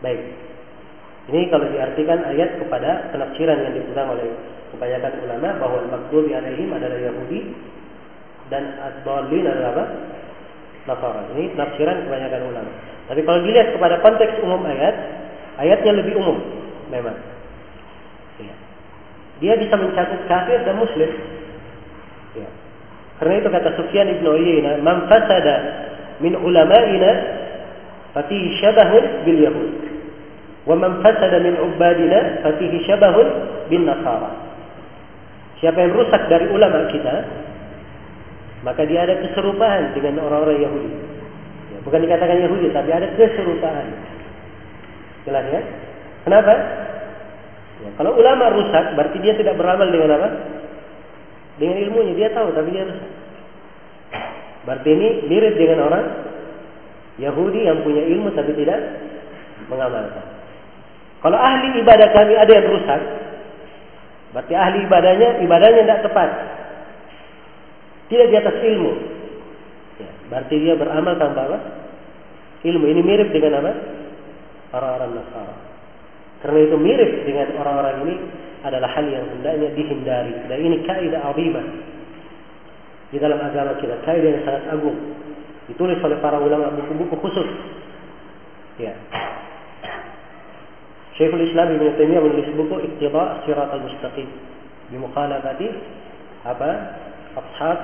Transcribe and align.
Baik. 0.00 0.20
Ini 1.30 1.46
kalau 1.52 1.68
diartikan 1.70 2.26
ayat 2.26 2.58
kepada 2.58 3.12
penafsiran 3.14 3.58
yang 3.62 3.72
dipegang 3.76 4.08
oleh 4.10 4.34
kebanyakan 4.74 5.12
ulama 5.22 5.48
bahwa 5.60 5.76
al-maghdubi 5.86 6.34
alaihim 6.34 6.70
adalah 6.74 6.98
Yahudi 6.98 7.54
dan 8.50 8.74
ad-dallin 8.80 9.46
adalah 9.46 9.70
apa? 9.78 9.84
Nasara. 10.88 11.22
Ini 11.36 11.54
penafsiran 11.54 12.08
kebanyakan 12.08 12.40
ulama. 12.50 12.72
Tapi 13.06 13.20
kalau 13.22 13.40
dilihat 13.46 13.68
kepada 13.74 14.00
konteks 14.02 14.32
umum 14.42 14.64
ayat, 14.66 14.94
ayatnya 15.60 15.92
lebih 16.02 16.18
umum 16.18 16.40
memang. 16.88 17.14
Ya. 18.40 18.54
Dia 19.44 19.54
bisa 19.60 19.74
mencakup 19.76 20.20
kafir 20.26 20.58
dan 20.66 20.78
muslim. 20.80 21.10
Ya. 22.34 22.48
Karena 23.20 23.34
itu 23.38 23.48
kata 23.52 23.70
Sufyan 23.76 24.08
ibn 24.08 24.24
Uyainah, 24.24 24.80
"Man 24.80 25.04
fasada 25.06 25.56
min 26.24 26.32
ulama'ina 26.38 27.10
fatihi 28.16 28.56
syabahun 28.64 29.04
bil 29.28 29.40
yahud." 29.44 29.89
Fasada 30.64 31.38
min 31.40 31.56
ubadina 31.56 32.44
fatihi 32.44 32.84
syabahun 32.84 33.28
bin 33.72 33.88
nasara. 33.88 34.30
Siapa 35.60 35.76
yang 35.76 35.92
rusak 35.92 36.22
dari 36.28 36.48
ulama 36.52 36.88
kita, 36.88 37.14
maka 38.64 38.84
dia 38.84 39.04
ada 39.04 39.20
keserupaan 39.24 39.92
dengan 39.96 40.24
orang-orang 40.24 40.60
Yahudi. 40.64 40.92
Ya, 41.72 41.78
bukan 41.84 42.00
dikatakan 42.04 42.36
Yahudi, 42.44 42.72
tapi 42.72 42.90
ada 42.92 43.08
keserupaan. 43.16 43.88
Jelas 45.28 45.44
ya? 45.52 45.60
Kenapa? 46.24 46.52
Ya, 47.80 47.90
kalau 47.96 48.16
ulama 48.16 48.52
rusak, 48.56 48.96
berarti 48.96 49.16
dia 49.20 49.36
tidak 49.36 49.56
beramal 49.56 49.88
dengan 49.88 50.16
apa? 50.16 50.28
Dengan 51.60 51.76
ilmunya 51.88 52.12
dia 52.16 52.28
tahu, 52.32 52.52
tapi 52.56 52.68
dia 52.72 52.88
rusak. 52.88 53.12
Berarti 54.64 54.88
ini 54.92 55.08
mirip 55.24 55.54
dengan 55.56 55.88
orang 55.88 56.04
Yahudi 57.16 57.64
yang 57.64 57.80
punya 57.80 58.04
ilmu 58.04 58.32
tapi 58.32 58.52
tidak 58.56 58.80
mengamalkan. 59.68 60.39
Kalau 61.20 61.36
ahli 61.36 61.84
ibadah 61.84 62.08
kami 62.16 62.32
ada 62.32 62.48
yang 62.48 62.66
rusak, 62.72 63.00
berarti 64.32 64.54
ahli 64.56 64.78
ibadahnya 64.88 65.28
ibadahnya 65.44 65.80
tidak 65.84 66.00
tepat. 66.08 66.30
Tidak 68.08 68.26
di 68.26 68.36
atas 68.40 68.56
ilmu. 68.58 68.92
Ya, 70.00 70.10
berarti 70.32 70.54
dia 70.58 70.74
beramal 70.74 71.14
tanpa 71.20 71.40
apa? 71.46 71.58
Ilmu. 72.64 72.84
Ini 72.88 73.00
mirip 73.04 73.28
dengan 73.30 73.62
apa? 73.62 73.72
Orang-orang 74.74 75.10
Nasara. 75.20 75.54
Karena 76.40 76.58
itu 76.64 76.76
mirip 76.80 77.10
dengan 77.28 77.52
orang-orang 77.60 77.96
ini 78.08 78.14
adalah 78.64 78.88
hal 78.96 79.04
yang 79.06 79.28
hendaknya 79.28 79.68
dihindari. 79.76 80.34
Dan 80.48 80.58
ini 80.58 80.76
kaidah 80.88 81.20
azimah 81.30 81.66
di 83.12 83.16
dalam 83.20 83.38
agama 83.44 83.76
kita. 83.76 84.00
Kaidah 84.08 84.28
yang 84.32 84.42
sangat 84.48 84.64
agung. 84.72 84.96
Ditulis 85.68 86.00
oleh 86.00 86.18
para 86.18 86.40
ulama 86.40 86.72
buku-buku 86.74 87.14
khusus. 87.20 87.48
Ya. 88.80 88.96
Syekhul 91.20 91.44
Islam 91.44 91.76
Ibn 91.76 92.00
Taimiyah 92.00 92.22
menulis 92.24 92.48
buku 92.56 92.80
Iqtida 92.80 93.44
Sirat 93.44 93.76
al-Mustaqim. 93.76 94.24
Bimukhalafati 94.88 95.68
apa? 96.48 96.70
ashab 97.36 97.78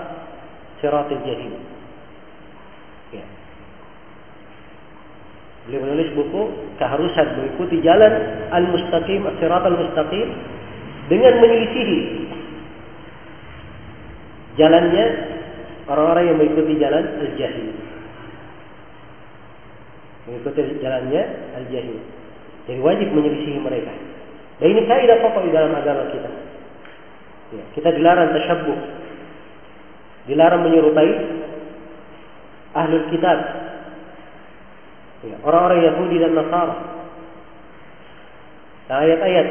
siratil 0.83 1.23
jahil. 1.23 1.55
Ya. 3.15 3.25
Beliau 5.67 5.83
menulis 5.87 6.11
buku 6.15 6.43
keharusan 6.79 7.27
mengikuti 7.39 7.83
jalan 7.83 8.13
al-mustaqim, 8.55 9.23
sirat 9.39 9.65
al-mustaqim 9.67 10.29
dengan 11.11 11.39
menyelisihi 11.43 11.99
jalannya 14.59 15.05
orang-orang 15.87 16.25
yang 16.27 16.37
mengikuti 16.39 16.75
jalan 16.79 17.05
al-jahil. 17.23 17.69
Mengikuti 20.27 20.83
jalannya 20.83 21.23
al-jahil. 21.55 21.99
Jadi 22.67 22.83
wajib 22.83 23.09
menyelisihi 23.15 23.63
mereka. 23.63 23.95
Dan 24.59 24.67
ini 24.75 24.83
kaidah 24.91 25.23
pokok 25.23 25.43
di 25.47 25.51
dalam 25.55 25.71
agama 25.71 26.11
kita. 26.11 26.31
Ya, 27.55 27.65
kita 27.79 27.95
dilarang 27.95 28.35
tasyabuh 28.35 29.07
dilarang 30.27 30.67
menyerupai 30.67 31.11
ahlul 32.75 33.07
kitab. 33.15 33.39
Ya, 35.23 35.37
orang-orang 35.47 35.81
Yahudi 35.87 36.17
dan 36.19 36.35
Nasara. 36.35 36.77
Nah, 38.87 38.97
ayat-ayat 39.03 39.47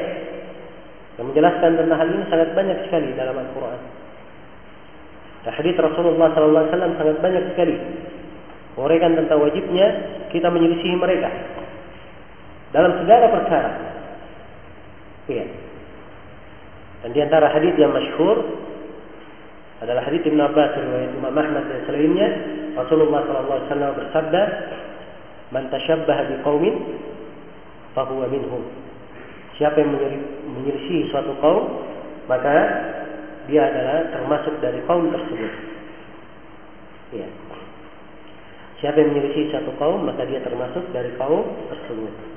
yang 1.16 1.26
menjelaskan 1.32 1.72
tentang 1.80 1.98
hal 2.00 2.10
ini 2.12 2.24
sangat 2.28 2.50
banyak 2.52 2.78
sekali 2.88 3.10
dalam 3.16 3.36
Al-Quran. 3.40 3.82
Dan 5.48 5.52
hadis 5.56 5.76
Rasulullah 5.80 6.32
SAW 6.36 6.72
sangat 7.00 7.18
banyak 7.24 7.44
sekali. 7.56 7.76
Menguraikan 8.76 9.16
tentang 9.16 9.40
wajibnya 9.40 9.88
kita 10.32 10.52
menyelisihi 10.52 11.00
mereka 11.00 11.32
dalam 12.76 12.92
segala 13.00 13.26
perkara. 13.32 13.72
Ya. 15.26 15.48
dan 17.02 17.10
di 17.16 17.20
antara 17.24 17.50
hadis 17.50 17.74
yang 17.82 17.90
masyhur 17.90 18.46
adalah 19.82 20.06
hadis 20.06 20.22
Ibn 20.22 20.38
Abbas 20.38 20.78
riwayat 20.78 21.12
Imam 21.18 21.34
Ahmad 21.34 21.66
dan 21.66 21.82
selainnya 21.90 22.28
Rasulullah 22.78 23.26
SAW 23.26 23.98
bersabda 23.98 24.42
man 25.50 25.72
tashabbaha 25.74 26.30
biqaumin 26.30 26.76
fahuwa 27.98 28.30
minhum. 28.30 28.62
Siapa 29.58 29.82
yang 29.82 29.96
menyelisih 30.46 31.10
suatu 31.10 31.34
kaum 31.42 31.64
maka 32.28 32.54
dia 33.50 33.66
adalah 33.66 34.14
termasuk 34.14 34.62
dari 34.62 34.78
kaum 34.86 35.10
tersebut. 35.10 35.54
Ya 37.18 37.28
siapa 38.84 39.02
yang 39.02 39.16
menyelisih 39.16 39.50
suatu 39.50 39.72
kaum 39.80 40.04
maka 40.04 40.28
dia 40.28 40.44
termasuk 40.44 40.84
dari 40.92 41.10
kaum 41.16 41.48
tersebut 41.72 42.35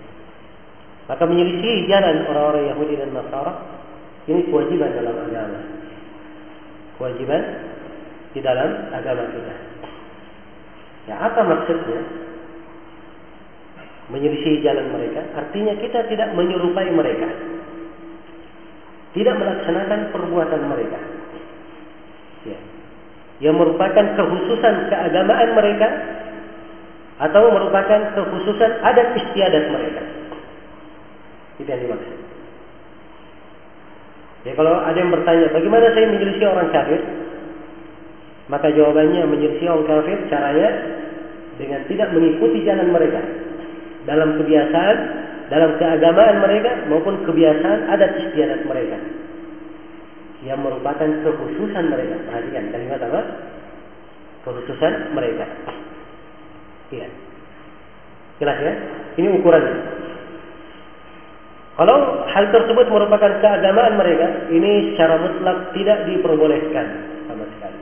maka 1.08 1.24
menyelisih 1.24 1.88
jalan 1.88 2.28
orang-orang 2.28 2.68
Yahudi 2.70 2.94
dan 3.00 3.10
Nasara 3.16 3.52
ini 4.28 4.44
kewajiban 4.52 4.92
dalam 4.92 5.16
agama 5.16 5.78
kewajiban 6.98 7.42
di 8.34 8.40
dalam 8.42 8.90
agama 8.92 9.30
kita. 9.30 9.54
Ya, 11.08 11.14
apa 11.24 11.40
maksudnya? 11.46 12.02
Menyelisih 14.12 14.60
jalan 14.60 14.92
mereka, 14.92 15.24
artinya 15.36 15.78
kita 15.78 16.04
tidak 16.10 16.34
menyerupai 16.36 16.90
mereka. 16.92 17.28
Tidak 19.16 19.34
melaksanakan 19.36 20.12
perbuatan 20.12 20.62
mereka. 20.68 21.00
Ya. 22.44 22.58
Yang 23.40 23.56
merupakan 23.56 24.06
kekhususan 24.18 24.92
keagamaan 24.92 25.50
mereka 25.56 25.88
atau 27.18 27.52
merupakan 27.52 28.00
kekhususan 28.16 28.72
adat 28.84 29.16
istiadat 29.16 29.64
mereka. 29.72 30.02
Itu 31.58 31.68
yang 31.68 31.82
dimaksud. 31.84 32.18
Ya 34.46 34.52
kalau 34.54 34.74
ada 34.80 34.94
yang 34.94 35.10
bertanya, 35.10 35.50
bagaimana 35.50 35.90
saya 35.92 36.06
menyelisih 36.08 36.46
orang 36.46 36.70
kafir? 36.70 37.00
Maka 38.48 38.72
jawabannya 38.72 39.28
menyelisih 39.28 39.66
orang 39.68 39.86
kafir 39.86 40.18
caranya 40.30 40.70
dengan 41.58 41.84
tidak 41.90 42.08
mengikuti 42.14 42.64
jalan 42.64 42.88
mereka 42.94 43.20
dalam 44.06 44.38
kebiasaan, 44.40 44.96
dalam 45.52 45.70
keagamaan 45.76 46.36
mereka 46.40 46.70
maupun 46.88 47.26
kebiasaan 47.26 47.92
adat 47.92 48.12
istiadat 48.24 48.62
mereka 48.64 48.96
yang 50.46 50.62
merupakan 50.62 51.08
kekhususan 51.26 51.84
mereka. 51.90 52.14
Perhatikan 52.30 52.70
kalimat 52.70 53.00
apa? 53.02 53.20
Kekhususan 54.46 55.12
mereka. 55.12 55.44
Iya. 56.94 57.08
Jelas 58.38 58.58
ya? 58.62 58.74
Ini 59.18 59.28
ukurannya. 59.42 59.76
Kalau 61.78 62.26
hal 62.26 62.44
tersebut 62.50 62.90
merupakan 62.90 63.38
keagamaan 63.38 63.94
mereka, 63.94 64.50
ini 64.50 64.92
secara 64.92 65.14
mutlak 65.22 65.70
tidak 65.78 66.10
diperbolehkan 66.10 66.86
sama 67.30 67.46
sekali. 67.54 67.78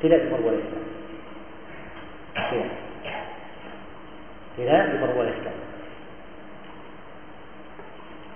Tidak 0.00 0.18
diperbolehkan. 0.24 0.82
Ya. 2.56 2.66
Tidak 4.56 4.82
diperbolehkan. 4.96 5.54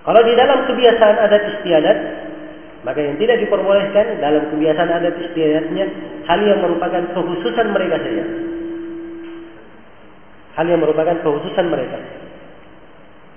Kalau 0.05 0.21
di 0.21 0.33
dalam 0.37 0.59
kebiasaan 0.69 1.17
adat 1.17 1.43
istiadat, 1.57 1.97
maka 2.85 2.99
yang 3.01 3.17
tidak 3.17 3.41
diperbolehkan 3.41 4.21
dalam 4.21 4.45
kebiasaan 4.53 4.91
adat 4.93 5.15
istiadatnya 5.25 5.85
hal 6.29 6.39
yang 6.45 6.61
merupakan 6.61 7.01
kekhususan 7.17 7.67
mereka 7.73 7.97
saja. 7.97 8.25
Hal 10.53 10.69
yang 10.69 10.85
merupakan 10.85 11.17
kekhususan 11.17 11.65
mereka. 11.65 12.22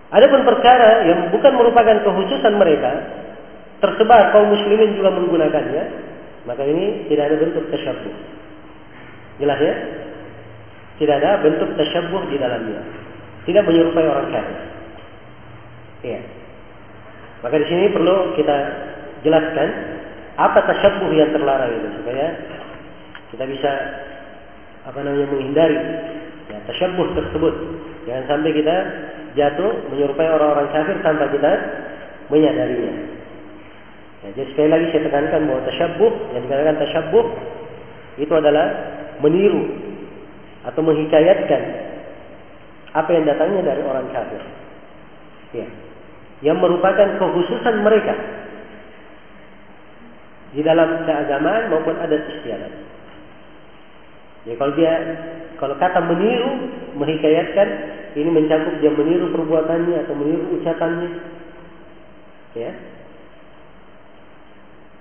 Adapun 0.06 0.46
perkara 0.46 1.02
yang 1.02 1.34
bukan 1.34 1.52
merupakan 1.58 1.96
kekhususan 2.06 2.54
mereka, 2.54 2.92
tersebar 3.82 4.30
kaum 4.30 4.54
muslimin 4.54 4.94
juga 4.94 5.10
menggunakannya, 5.10 5.84
maka 6.46 6.62
ini 6.62 7.10
tidak 7.10 7.34
ada 7.34 7.36
bentuk 7.42 7.64
tasyabuh. 7.74 8.14
Jelas 9.42 9.58
ya? 9.58 9.74
Tidak 10.96 11.14
ada 11.18 11.42
bentuk 11.42 11.74
tasyabuh 11.74 12.22
di 12.30 12.36
dalamnya. 12.38 12.80
Tidak 13.44 13.62
menyerupai 13.66 14.06
orang 14.06 14.30
kafir. 14.30 14.58
Iya. 16.06 16.20
Maka 17.42 17.54
di 17.60 17.66
sini 17.68 17.90
perlu 17.90 18.32
kita 18.38 18.56
jelaskan 19.26 19.68
apa 20.38 20.58
tasyabuh 20.70 21.10
yang 21.12 21.30
terlarang 21.34 21.72
itu 21.72 21.88
supaya 22.00 22.26
kita 23.34 23.44
bisa 23.48 23.72
apa 24.86 24.98
namanya 25.02 25.26
menghindari 25.34 25.78
ya, 26.46 26.58
tasyabuh 26.70 27.10
tersebut. 27.12 27.54
Jangan 28.06 28.24
sampai 28.30 28.50
kita 28.54 28.76
jatuh 29.36 29.92
menyerupai 29.92 30.28
orang-orang 30.32 30.72
kafir 30.72 30.96
tanpa 31.04 31.28
kita 31.30 31.52
menyadarinya. 32.32 32.94
Ya, 34.24 34.28
jadi 34.34 34.48
sekali 34.56 34.68
lagi 34.72 34.86
saya 34.90 35.02
tekankan 35.06 35.40
bahwa 35.46 35.62
tasyabuh 35.68 36.12
yang 36.34 36.42
dikatakan 36.48 36.76
tasyabuh 36.82 37.26
itu 38.16 38.32
adalah 38.32 38.66
meniru 39.20 39.62
atau 40.66 40.80
menghikayatkan 40.82 41.62
apa 42.96 43.10
yang 43.12 43.24
datangnya 43.28 43.62
dari 43.62 43.82
orang 43.84 44.08
kafir. 44.10 44.42
Ya. 45.54 45.68
Yang 46.42 46.58
merupakan 46.64 47.20
kekhususan 47.20 47.84
mereka 47.84 48.12
di 50.56 50.64
dalam 50.64 51.04
keagamaan 51.04 51.68
maupun 51.68 51.96
adat 52.00 52.24
istiadat. 52.32 52.72
Ya 54.48 54.54
kalau 54.56 54.72
dia 54.72 54.92
kalau 55.56 55.74
kata 55.80 56.00
meniru, 56.04 56.52
menghikayatkan, 57.00 57.68
ini 58.16 58.32
mencakup 58.32 58.80
dia 58.80 58.88
meniru 58.88 59.28
perbuatannya 59.28 60.08
atau 60.08 60.14
meniru 60.16 60.56
ucapannya. 60.56 61.10
Ya. 62.56 62.72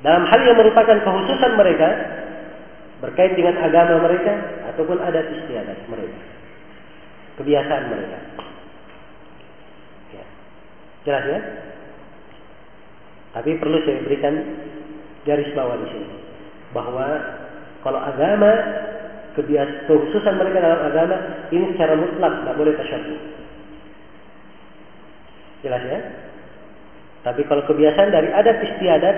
Dalam 0.03 0.27
hal 0.27 0.39
yang 0.44 0.59
merupakan 0.59 1.00
kekhususan 1.00 1.56
mereka 1.56 1.89
berkait 3.00 3.39
dengan 3.39 3.56
agama 3.63 4.03
mereka 4.03 4.35
ataupun 4.75 5.00
adat 5.00 5.31
istiadat 5.31 5.79
mereka. 5.88 6.19
Kebiasaan 7.39 7.83
mereka. 7.88 8.17
Ya. 10.12 10.25
Jelas 11.07 11.23
ya? 11.31 11.39
Tapi 13.39 13.51
perlu 13.59 13.79
saya 13.83 14.03
berikan 14.03 14.35
garis 15.23 15.51
bawah 15.56 15.79
di 15.79 15.88
sini 15.91 16.15
bahwa 16.75 17.07
kalau 17.83 18.00
agama 18.00 18.51
kebiasaan 19.35 19.87
kekhususan 19.87 20.35
mereka 20.39 20.63
dalam 20.63 20.81
agama 20.87 21.15
ini 21.51 21.75
secara 21.75 21.93
mutlak 21.99 22.33
tidak 22.41 22.55
boleh 22.55 22.73
tasyabuh. 22.79 23.19
Jelas 25.65 25.83
ya? 25.85 25.99
Tapi 27.25 27.41
kalau 27.49 27.63
kebiasaan 27.65 28.09
dari 28.13 28.29
adat 28.31 28.57
istiadat 28.63 29.17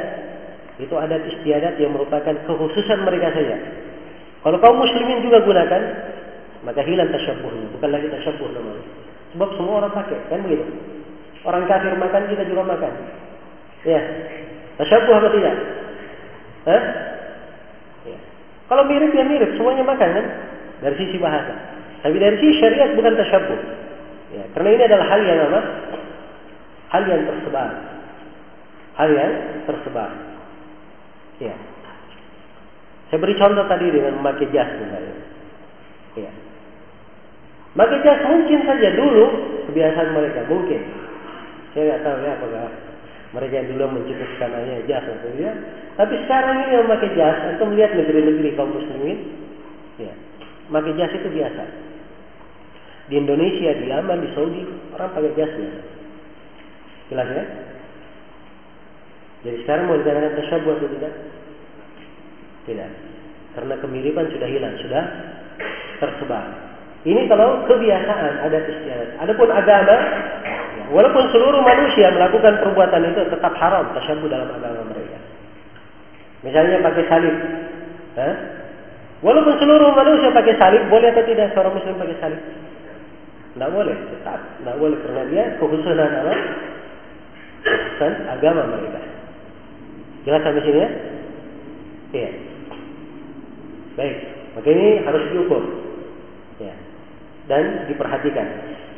itu 0.78 0.94
adat 0.94 1.24
istiadat 1.28 1.76
yang 1.82 1.94
merupakan 1.94 2.34
kekhususan 2.46 3.04
mereka 3.04 3.34
saja. 3.34 3.58
Kalau 4.46 4.58
kaum 4.64 4.80
muslimin 4.80 5.26
juga 5.26 5.44
gunakan, 5.44 5.82
maka 6.64 6.82
hilang 6.86 7.10
tasyabuhnya, 7.12 7.68
bukan 7.74 7.90
lagi 7.90 8.08
tasyabuh 8.08 8.48
namanya. 8.54 8.86
Sebab 9.36 9.50
semua 9.60 9.84
orang 9.84 9.92
pakai, 9.92 10.18
kan 10.32 10.40
begitu? 10.46 10.66
Orang 11.44 11.68
kafir 11.68 11.94
makan, 12.00 12.32
kita 12.32 12.44
juga 12.48 12.64
makan. 12.64 12.94
Ya. 13.84 14.02
Tasyabuh 14.80 15.14
apa 15.20 15.28
tidak? 15.36 15.56
Hah? 16.70 16.84
Kalau 18.68 18.84
mirip 18.84 19.12
ya 19.16 19.24
mirip, 19.24 19.56
semuanya 19.56 19.84
makan 19.88 20.10
kan? 20.12 20.26
Dari 20.84 20.96
sisi 21.00 21.18
bahasa. 21.18 21.56
Tapi 22.04 22.16
dari 22.20 22.36
sisi 22.40 22.60
syariat 22.60 22.92
bukan 22.94 23.16
tasyabuh. 23.16 23.60
Ya, 24.36 24.44
karena 24.52 24.70
ini 24.76 24.84
adalah 24.84 25.08
hal 25.08 25.22
yang 25.24 25.40
apa? 25.48 25.62
Hal 26.92 27.04
yang 27.08 27.22
tersebar. 27.24 27.72
Hal 29.00 29.10
yang 29.16 29.34
tersebar. 29.64 30.12
Ya. 31.40 31.56
Saya 33.08 33.20
beri 33.24 33.40
contoh 33.40 33.64
tadi 33.72 33.88
dengan 33.88 34.20
memakai 34.20 34.52
jas 34.52 34.68
misalnya. 34.68 35.16
Ya. 36.20 36.32
Memakai 37.72 38.04
jas 38.04 38.20
mungkin 38.28 38.60
saja 38.68 38.90
dulu 39.00 39.26
kebiasaan 39.72 40.12
mereka, 40.12 40.44
mungkin. 40.52 40.82
Saya 41.72 41.84
nggak 41.88 42.04
tahu 42.04 42.18
ya 42.20 42.32
apakah 42.36 42.87
mereka 43.36 43.54
yang 43.60 43.68
dulu 43.76 44.00
mencetuskan 44.00 44.50
hanya 44.56 44.84
jas 44.88 45.04
atau 45.04 45.32
ya. 45.36 45.52
Tapi 46.00 46.14
sekarang 46.24 46.56
ini 46.64 46.72
yang 46.78 46.86
memakai 46.88 47.12
jas, 47.18 47.38
atau 47.56 47.66
melihat 47.68 47.92
negeri-negeri 47.98 48.50
kaum 48.56 48.72
muslimin, 48.72 49.18
ya, 50.00 50.14
memakai 50.72 50.96
jas 50.96 51.12
itu 51.12 51.28
biasa. 51.28 51.64
Di 53.08 53.16
Indonesia, 53.20 53.72
di 53.76 53.86
Yaman, 53.88 54.20
di 54.24 54.30
Saudi, 54.32 54.64
orang 54.96 55.12
pakai 55.12 55.36
jas 55.36 55.52
biasa. 55.52 55.82
Jelas 57.08 57.28
ya? 57.32 57.44
Jadi 59.48 59.58
sekarang 59.64 59.84
mau 59.88 60.00
dikatakan 60.00 60.34
tasyabuh 60.36 60.72
atau 60.76 60.90
tidak? 60.92 61.14
Tidak. 62.68 62.90
Karena 63.56 63.74
kemiripan 63.80 64.28
sudah 64.28 64.50
hilang, 64.50 64.76
sudah 64.84 65.04
tersebar. 66.04 66.46
Ini 67.08 67.30
kalau 67.32 67.64
kebiasaan 67.64 68.34
ada 68.44 68.58
istiadat. 68.68 69.10
Adapun 69.24 69.48
agama, 69.48 69.96
Walaupun 70.88 71.24
seluruh 71.36 71.60
manusia 71.60 72.08
melakukan 72.16 72.64
perbuatan 72.64 73.12
itu 73.12 73.22
tetap 73.28 73.54
haram 73.60 73.92
tasyabuh 73.92 74.28
dalam 74.32 74.48
agama 74.56 74.88
mereka. 74.88 75.20
Misalnya 76.48 76.80
pakai 76.80 77.04
salib. 77.12 77.36
Eh? 78.18 78.36
Walaupun 79.20 79.54
seluruh 79.60 79.92
manusia 79.98 80.32
pakai 80.32 80.56
salib, 80.56 80.88
boleh 80.88 81.12
atau 81.12 81.26
tidak 81.28 81.52
seorang 81.52 81.74
muslim 81.76 82.00
pakai 82.00 82.18
salib? 82.24 82.42
Tidak 83.58 83.70
boleh, 83.74 83.98
tetap. 84.14 84.40
Tidak 84.40 84.76
boleh 84.78 84.98
karena 85.02 85.24
dia 85.28 85.44
kekhususan 85.58 85.98
apa? 85.98 86.34
Kekhususan 87.66 88.14
agama 88.32 88.62
mereka. 88.70 89.02
Jelas 90.24 90.42
sampai 90.46 90.64
sini 90.64 90.80
ya? 90.80 90.90
Iya. 92.16 92.30
Baik, 93.98 94.18
maka 94.56 94.68
ini 94.70 94.88
harus 95.04 95.24
diukur. 95.34 95.64
Ya. 96.62 96.76
Dan 97.50 97.90
diperhatikan 97.90 98.48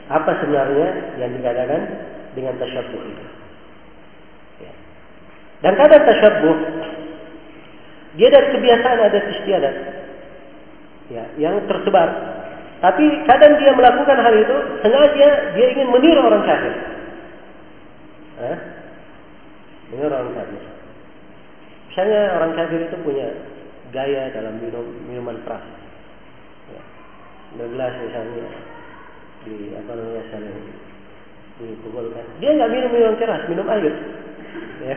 apa 0.10 0.32
sebenarnya 0.42 0.88
yang 1.22 1.32
dikatakan 1.38 1.82
dengan 2.34 2.58
tasyabuh 2.58 3.02
itu. 3.06 3.26
Ya. 4.66 4.74
Dan 5.62 5.74
kadang 5.78 6.02
tasyabuh 6.02 6.58
dia 8.18 8.30
dari 8.34 8.48
kebiasaan 8.58 9.00
adat 9.06 9.26
istiadat 9.38 9.76
ya, 11.14 11.24
yang 11.38 11.62
tersebar. 11.70 12.10
Tapi 12.80 13.06
kadang 13.30 13.54
dia 13.62 13.76
melakukan 13.76 14.18
hal 14.18 14.34
itu 14.34 14.58
sengaja 14.82 15.28
dia 15.54 15.66
ingin 15.78 15.94
meniru 15.94 16.26
orang 16.26 16.42
kafir. 16.42 16.74
Eh? 18.40 18.58
Meniru 19.94 20.10
orang 20.10 20.34
kafir. 20.34 20.62
Misalnya 21.92 22.22
orang 22.40 22.52
kafir 22.58 22.80
itu 22.88 22.98
punya 23.06 23.28
gaya 23.94 24.34
dalam 24.34 24.58
minum 24.58 24.86
minuman 25.06 25.38
keras. 25.46 25.62
Ya. 26.74 26.82
Gelas 27.62 27.94
misalnya 28.00 28.48
di 29.50 29.74
apa 29.74 29.92
namanya 29.98 30.24
sana 30.30 30.50
dipukulkan. 31.60 32.26
Dia 32.40 32.56
nggak 32.56 32.72
minum 32.72 32.90
minuman 32.94 33.18
keras, 33.18 33.42
minum 33.50 33.68
air. 33.68 33.94
Ya. 34.86 34.96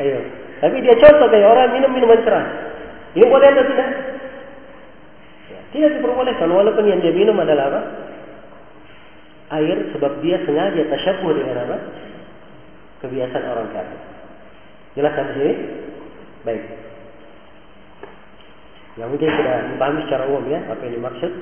Ayo. 0.00 0.18
Tapi 0.60 0.76
dia 0.80 0.94
contoh 0.96 1.28
kayak 1.28 1.48
orang 1.50 1.74
minum 1.74 1.90
minuman 1.92 2.20
keras. 2.22 2.48
Ini 3.12 3.26
boleh 3.26 3.48
atau 3.50 3.64
tidak? 3.66 3.90
Ya, 5.50 5.60
tidak 5.74 5.90
diperbolehkan 5.98 6.48
walaupun 6.48 6.84
yang 6.86 7.02
dia 7.02 7.10
minum 7.10 7.36
adalah 7.42 7.66
apa? 7.74 7.80
Air 9.50 9.90
sebab 9.90 10.22
dia 10.22 10.38
sengaja 10.46 10.78
tasyabuh 10.78 11.34
dengan 11.34 11.56
apa? 11.66 11.76
Kebiasaan 13.02 13.44
orang 13.50 13.68
kafir. 13.74 14.00
Jelas 14.94 15.12
sampai 15.18 15.34
sini? 15.34 15.54
Baik. 16.46 16.89
Yang 19.00 19.08
mungkin 19.16 19.28
sudah 19.32 19.56
dipahami 19.72 20.00
secara 20.04 20.22
umum 20.28 20.44
ya 20.44 20.60
apa 20.68 20.80
yang 20.84 20.94
dimaksud 21.00 21.32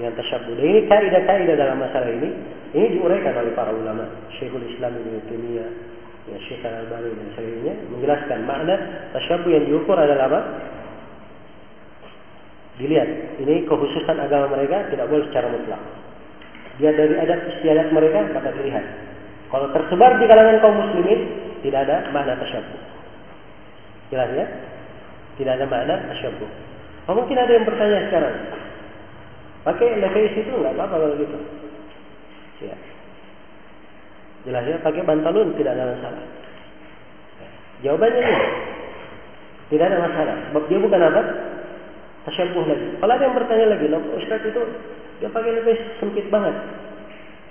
dengan 0.00 0.12
tasyabuh. 0.16 0.52
Dan 0.56 0.64
ini 0.64 0.80
kaidah-kaidah 0.88 1.56
dalam 1.60 1.76
masalah 1.76 2.08
ini 2.08 2.28
ini 2.72 2.86
diuraikan 2.96 3.36
oleh 3.36 3.52
para 3.52 3.68
ulama. 3.68 4.08
Syekhul 4.40 4.64
Islam 4.64 4.96
Ibnu 4.96 5.20
Taimiyah, 5.28 5.68
ya 6.32 6.36
Syekh 6.48 6.64
Al-Albani 6.64 7.12
dan 7.12 7.28
sebagainya 7.36 7.74
menjelaskan 7.92 8.38
makna 8.48 8.74
tasyabuh 9.12 9.50
yang 9.52 9.64
diukur 9.68 9.92
adalah 9.92 10.24
apa? 10.32 10.40
Dilihat, 12.80 13.36
ini 13.44 13.68
kekhususan 13.68 14.16
agama 14.16 14.56
mereka 14.56 14.88
tidak 14.88 15.04
boleh 15.12 15.28
secara 15.28 15.52
mutlak. 15.52 15.82
Dia 16.80 16.96
dari 16.96 17.12
adat 17.20 17.40
istiadat 17.52 17.92
mereka 17.92 18.24
maka 18.32 18.48
dilihat. 18.56 18.84
Kalau 19.52 19.68
tersebar 19.76 20.16
di 20.16 20.24
kalangan 20.24 20.56
kaum 20.64 20.80
muslimin 20.80 21.20
tidak 21.60 21.84
ada 21.84 22.08
makna 22.08 22.40
tasyabuh. 22.40 22.80
Jelas 24.08 24.32
ya? 24.32 24.46
Tidak 25.36 25.52
ada 25.52 25.68
makna 25.68 26.00
tasyabuh. 26.08 26.71
Oh, 27.10 27.14
mungkin 27.18 27.34
ada 27.34 27.50
yang 27.50 27.66
bertanya 27.66 28.06
sekarang, 28.06 28.36
Pakai 29.62 29.94
levis 29.94 30.34
itu 30.42 30.50
nggak 30.50 30.74
apa-apa 30.74 30.96
kalau 30.98 31.14
gitu. 31.22 31.38
Ya. 32.66 32.74
Jelas 34.42 34.66
ya, 34.66 34.76
pakai 34.82 35.06
bantalun 35.06 35.54
tidak 35.54 35.78
ada 35.78 35.94
masalah. 35.94 36.24
Jawabannya 37.82 38.22
ini 38.22 38.36
tidak 39.70 39.86
ada 39.86 39.98
masalah. 40.02 40.34
Sebab 40.50 40.62
dia 40.66 40.78
bukan 40.82 41.02
apa? 41.02 41.22
Tasyabuh 42.26 42.64
lagi. 42.66 42.86
Kalau 42.98 43.12
ada 43.14 43.22
yang 43.26 43.34
bertanya 43.38 43.66
lagi, 43.70 43.86
loh 43.90 44.02
Ustaz 44.18 44.42
itu 44.46 44.62
dia 45.22 45.30
pakai 45.30 45.50
levis 45.54 45.80
sempit 46.02 46.26
banget. 46.26 46.54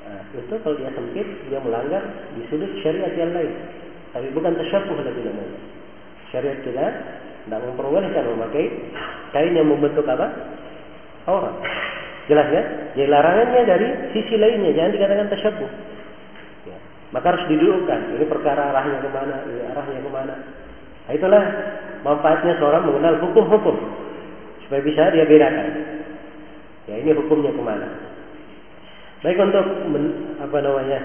Nah, 0.08 0.24
itu 0.36 0.56
kalau 0.64 0.76
dia 0.76 0.92
sempit, 0.92 1.28
dia 1.48 1.60
melanggar 1.64 2.04
di 2.36 2.44
sudut 2.52 2.72
syariat 2.84 3.12
yang 3.16 3.32
lain. 3.32 3.56
Tapi 4.12 4.28
bukan 4.36 4.52
tasyabuh 4.60 5.00
lagi 5.00 5.22
namanya. 5.24 5.60
Syariat 6.36 6.60
kita 6.64 6.86
tidak 7.48 7.60
memperbolehkan 7.72 8.24
memakai 8.36 8.68
kain 9.32 9.56
yang 9.56 9.68
membentuk 9.68 10.04
apa? 10.08 10.28
Aurat. 11.28 11.56
Jelas 12.30 12.48
ya? 12.54 12.64
Jadi 12.96 13.08
larangannya 13.10 13.62
dari 13.66 13.88
sisi 14.16 14.36
lainnya, 14.38 14.72
jangan 14.78 14.92
dikatakan 14.94 15.28
tasyabuh. 15.32 15.72
Ya. 16.70 16.78
Maka 17.12 17.26
harus 17.34 17.46
didudukkan. 17.50 18.00
Ini 18.20 18.26
perkara 18.30 18.72
arahnya 18.72 19.00
ke 19.04 19.10
mana, 19.10 19.36
ini 19.48 19.62
arahnya 19.68 20.00
ke 20.00 20.12
mana. 20.12 20.36
Nah, 21.02 21.12
itulah 21.18 21.44
manfaatnya 22.06 22.54
seorang 22.62 22.88
mengenal 22.88 23.20
hukum-hukum 23.26 23.76
supaya 24.64 24.82
bisa 24.86 25.12
dia 25.12 25.26
bedakan. 25.28 25.68
Ya 26.88 26.96
ini 27.02 27.12
hukumnya 27.16 27.52
ke 27.52 27.64
mana. 27.64 27.88
Baik 29.22 29.38
untuk 29.38 29.66
men, 29.92 30.34
apa 30.42 30.58
namanya 30.66 31.00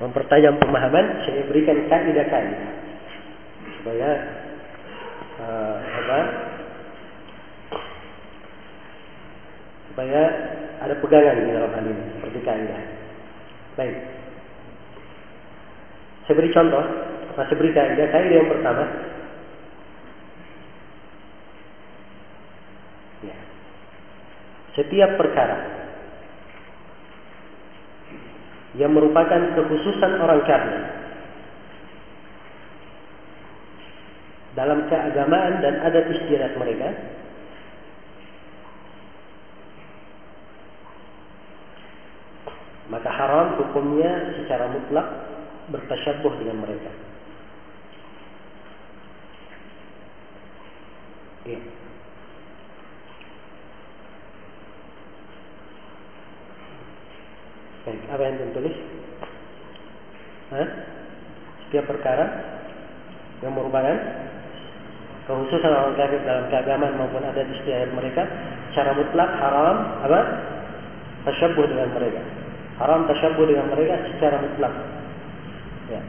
mempertajam 0.00 0.56
pemahaman, 0.58 1.22
saya 1.28 1.44
berikan 1.44 1.76
kaidah-kaidah 1.92 2.72
supaya 3.80 4.10
uh, 5.44 5.76
apa 5.76 6.18
supaya 9.94 10.22
ada 10.82 10.98
pegangan 10.98 11.38
di 11.38 11.54
dalam 11.54 11.70
hal 11.70 11.86
ini 11.86 12.04
seperti 12.18 12.38
kaidah. 12.42 12.82
Baik. 13.78 13.94
Saya 16.26 16.34
beri 16.34 16.50
contoh, 16.50 16.82
saya 17.38 17.54
beri 17.54 17.70
kaidah. 17.70 18.06
Kaidah 18.10 18.36
yang 18.42 18.50
pertama, 18.50 18.84
ya. 23.22 23.38
setiap 24.74 25.14
perkara 25.14 25.58
yang 28.74 28.90
merupakan 28.90 29.54
kekhususan 29.54 30.18
orang 30.18 30.42
kafir 30.42 30.82
dalam 34.58 34.90
keagamaan 34.90 35.62
dan 35.62 35.78
adat 35.86 36.10
istiadat 36.10 36.58
mereka 36.58 36.90
maka 42.92 43.10
haram 43.10 43.58
hukumnya 43.74 44.38
secara 44.38 44.70
mutlak 44.70 45.02
bertasyabuh 45.74 46.30
dengan 46.38 46.62
mereka. 46.62 46.90
Ya. 51.42 51.58
Baik, 57.82 58.00
apa 58.14 58.22
yang 58.22 58.36
ditulis? 58.46 58.76
Hah? 60.54 60.68
Setiap 61.66 61.90
perkara 61.90 62.30
yang 63.42 63.58
merupakan 63.58 63.98
kekhususan 65.26 65.74
orang 65.74 65.98
kafir 65.98 66.22
dalam 66.22 66.46
keagamaan 66.46 66.94
maupun 66.94 67.26
adat 67.26 67.50
istiadat 67.58 67.90
mereka 67.90 68.22
secara 68.70 68.94
mutlak 68.94 69.30
haram 69.42 69.98
apa? 70.06 70.20
Tasyabuh 71.26 71.66
dengan 71.66 71.90
mereka. 71.90 72.43
Haram 72.74 73.06
tasyabuh 73.06 73.44
dengan 73.46 73.70
mereka 73.70 74.02
secara 74.10 74.42
mutlak. 74.42 74.74
Ya. 75.90 76.00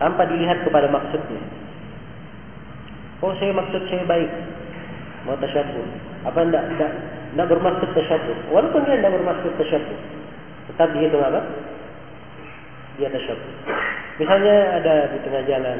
Tanpa 0.00 0.24
dilihat 0.26 0.64
kepada 0.64 0.88
maksudnya. 0.88 1.42
Oh 3.20 3.32
saya 3.36 3.52
maksud 3.52 3.82
saya 3.88 4.04
baik. 4.08 4.30
Mau 5.28 5.36
tasyabuh. 5.40 5.86
Apa 6.24 6.40
enggak, 6.40 6.64
enggak, 6.72 6.92
enggak 7.36 7.48
bermaksud 7.52 7.88
tasyabuh. 7.92 8.36
Walaupun 8.48 8.84
dia 8.88 9.00
enggak 9.00 9.14
bermaksud 9.16 9.52
tasyabuh. 9.60 9.98
Tetap 10.72 10.88
dihitung 10.96 11.20
apa? 11.20 11.40
Dia 12.96 13.08
tasyabuh. 13.12 13.52
Misalnya 14.20 14.56
ada 14.80 14.94
di 15.12 15.18
tengah 15.20 15.42
jalan. 15.44 15.78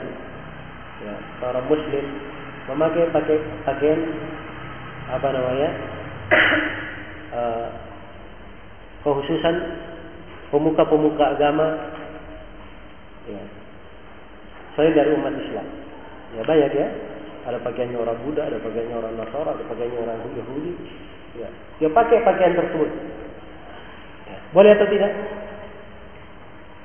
Ya, 1.04 1.14
seorang 1.40 1.66
muslim 1.68 2.04
memakai 2.64 3.12
pakai 3.12 3.38
pakaian 3.68 4.00
apa 5.12 5.28
namanya 5.36 5.68
uh, 7.36 7.68
kekhususan 9.04 9.56
pemuka-pemuka 10.48 11.36
agama 11.36 11.92
ya, 13.28 13.42
selain 14.74 14.96
dari 14.96 15.10
umat 15.14 15.34
Islam. 15.36 15.66
Ya 16.34 16.42
banyak 16.42 16.72
ya. 16.72 16.88
Ada 17.44 17.60
pakaiannya 17.60 18.00
orang 18.00 18.16
Buddha, 18.24 18.48
ada 18.48 18.56
pakaiannya 18.56 18.96
orang 18.96 19.14
Nasara, 19.20 19.52
ada 19.52 19.64
pakaiannya 19.68 20.00
orang 20.00 20.16
Yahudi. 20.32 20.72
Ya, 21.36 21.48
dia 21.76 21.90
pakai 21.92 22.24
pakaian 22.24 22.56
tersebut. 22.56 22.88
Ya. 24.24 24.38
Boleh 24.56 24.72
atau 24.72 24.88
tidak? 24.88 25.12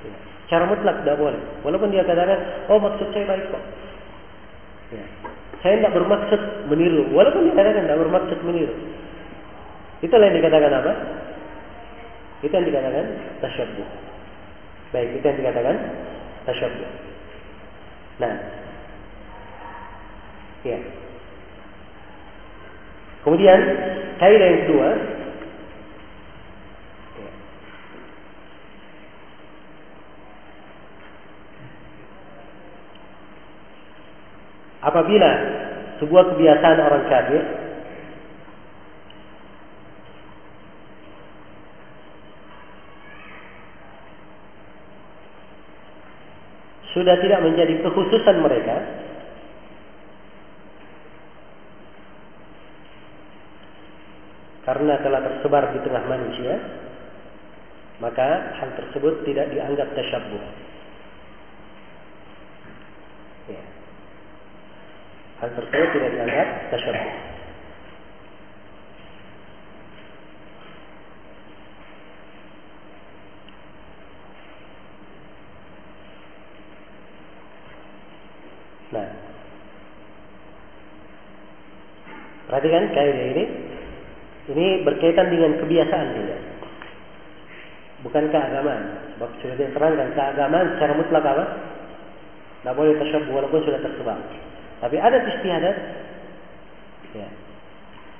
Ya. 0.04 0.16
Cara 0.52 0.68
mutlak 0.68 1.00
tidak 1.06 1.16
boleh. 1.16 1.40
Walaupun 1.64 1.96
dia 1.96 2.04
katakan, 2.04 2.68
oh 2.68 2.76
maksud 2.82 3.08
saya 3.16 3.24
baik 3.24 3.48
kok. 3.48 3.64
Ya. 4.92 5.06
Saya 5.64 5.80
tidak 5.80 5.96
bermaksud 5.96 6.42
meniru. 6.68 7.08
Walaupun 7.16 7.48
dia 7.48 7.56
katakan 7.56 7.88
tidak 7.88 8.02
bermaksud 8.04 8.40
meniru. 8.44 8.76
Itulah 10.04 10.26
yang 10.28 10.38
dikatakan 10.44 10.72
apa? 10.76 10.94
Itu 12.39 12.53
yang 12.55 12.67
dikatakan 12.67 13.05
tasyabuh. 13.43 13.89
Baik, 14.96 15.10
itu 15.19 15.25
yang 15.27 15.39
dikatakan 15.43 15.75
tasyabuh. 16.48 16.89
Nah, 18.24 18.36
ya. 20.63 20.79
Kemudian 23.27 23.60
kaidah 24.24 24.48
yang 24.48 24.62
kedua, 24.63 24.89
ya. 27.19 27.31
apabila 34.88 35.31
sebuah 36.00 36.24
kebiasaan 36.36 36.79
orang 36.79 37.03
kafir 37.12 37.59
sudah 47.00 47.15
tidak 47.24 47.39
menjadi 47.39 47.79
kekhususan 47.79 48.44
mereka. 48.44 48.75
Karena 54.68 55.00
telah 55.00 55.24
tersebar 55.24 55.72
di 55.72 55.79
tengah 55.88 56.03
manusia 56.03 56.60
maka 58.03 58.56
hal 58.60 58.70
tersebut 58.79 59.27
tidak 59.27 59.51
dianggap 59.51 59.88
tasyabuh. 59.91 60.44
Ya. 63.50 63.63
hal 65.41 65.50
tersebut 65.58 65.89
tidak 65.96 66.10
dianggap 66.15 66.48
tasyabuh 66.70 67.28
Nah, 78.89 79.08
perhatikan 82.50 82.89
kaidah 82.93 83.25
ini. 83.36 83.46
Ini 84.50 84.81
berkaitan 84.81 85.29
dengan 85.29 85.62
kebiasaan 85.62 86.08
tidak. 86.17 86.41
Bukan 88.01 88.34
keagamaan. 88.34 89.13
Sebab 89.13 89.29
sudah 89.46 89.55
diterangkan 89.62 90.10
keagamaan 90.17 90.74
secara 90.74 90.93
mutlak 90.98 91.22
apa? 91.22 91.46
Tidak 92.60 92.74
boleh 92.74 92.98
tasyabuh 92.98 93.29
walaupun 93.29 93.62
sudah 93.62 93.77
tersebar. 93.77 94.17
Tapi 94.81 94.96
ada 94.98 95.22
istiadat. 95.22 95.77
Ya. 97.13 97.29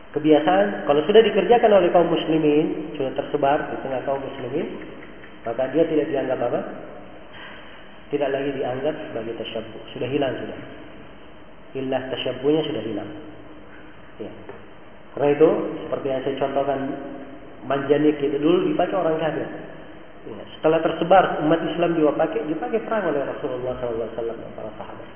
Kebiasaan 0.10 0.90
kalau 0.90 1.02
sudah 1.06 1.22
dikerjakan 1.22 1.70
oleh 1.70 1.90
kaum 1.94 2.10
muslimin 2.10 2.98
sudah 2.98 3.14
tersebar 3.14 3.70
di 3.70 3.78
tengah 3.86 4.02
kaum 4.10 4.18
muslimin 4.18 4.66
maka 5.46 5.70
dia 5.70 5.86
tidak 5.86 6.10
dianggap 6.10 6.40
apa? 6.50 6.60
Tidak 8.10 8.30
lagi 8.34 8.50
dianggap 8.58 8.96
sebagai 9.10 9.34
tasyabuh. 9.38 9.82
Sudah 9.94 10.10
hilang 10.10 10.34
sudah. 10.34 10.60
Ilah 11.78 12.02
tasyabuhnya 12.10 12.62
sudah 12.66 12.84
hilang. 12.84 13.10
Ya. 14.18 14.32
Karena 15.14 15.28
itu 15.34 15.50
seperti 15.86 16.06
yang 16.10 16.22
saya 16.26 16.36
contohkan 16.42 16.80
manjanik 17.66 18.18
itu 18.18 18.38
dulu 18.42 18.74
dipakai 18.74 18.96
orang 18.98 19.22
kafir. 19.22 19.46
Ya. 20.30 20.44
Setelah 20.58 20.80
tersebar 20.82 21.24
umat 21.46 21.62
Islam 21.70 21.96
juga 21.96 22.18
pakai, 22.18 22.46
dipakai 22.50 22.82
perang 22.84 23.14
oleh 23.14 23.22
Rasulullah 23.24 23.78
SAW 23.78 24.10
dan 24.14 24.52
para 24.58 24.72
sahabat. 24.76 25.08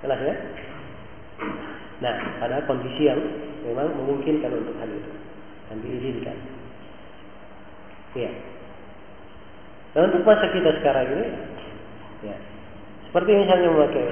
Jelas 0.00 0.20
ya? 0.24 0.34
Nah, 2.00 2.14
pada 2.40 2.64
kondisi 2.64 3.04
yang 3.04 3.20
memang 3.64 3.92
memungkinkan 3.92 4.50
untuk 4.56 4.72
hal 4.80 4.88
itu 4.88 5.12
dan 5.68 5.76
diizinkan. 5.84 6.36
Ya. 8.16 8.32
Dan 9.94 10.10
untuk 10.10 10.22
masa 10.26 10.48
kita 10.50 10.70
sekarang 10.80 11.06
ini, 11.12 11.26
Ya. 12.20 12.36
Seperti 13.08 13.30
misalnya 13.32 13.68
memakai 13.72 14.06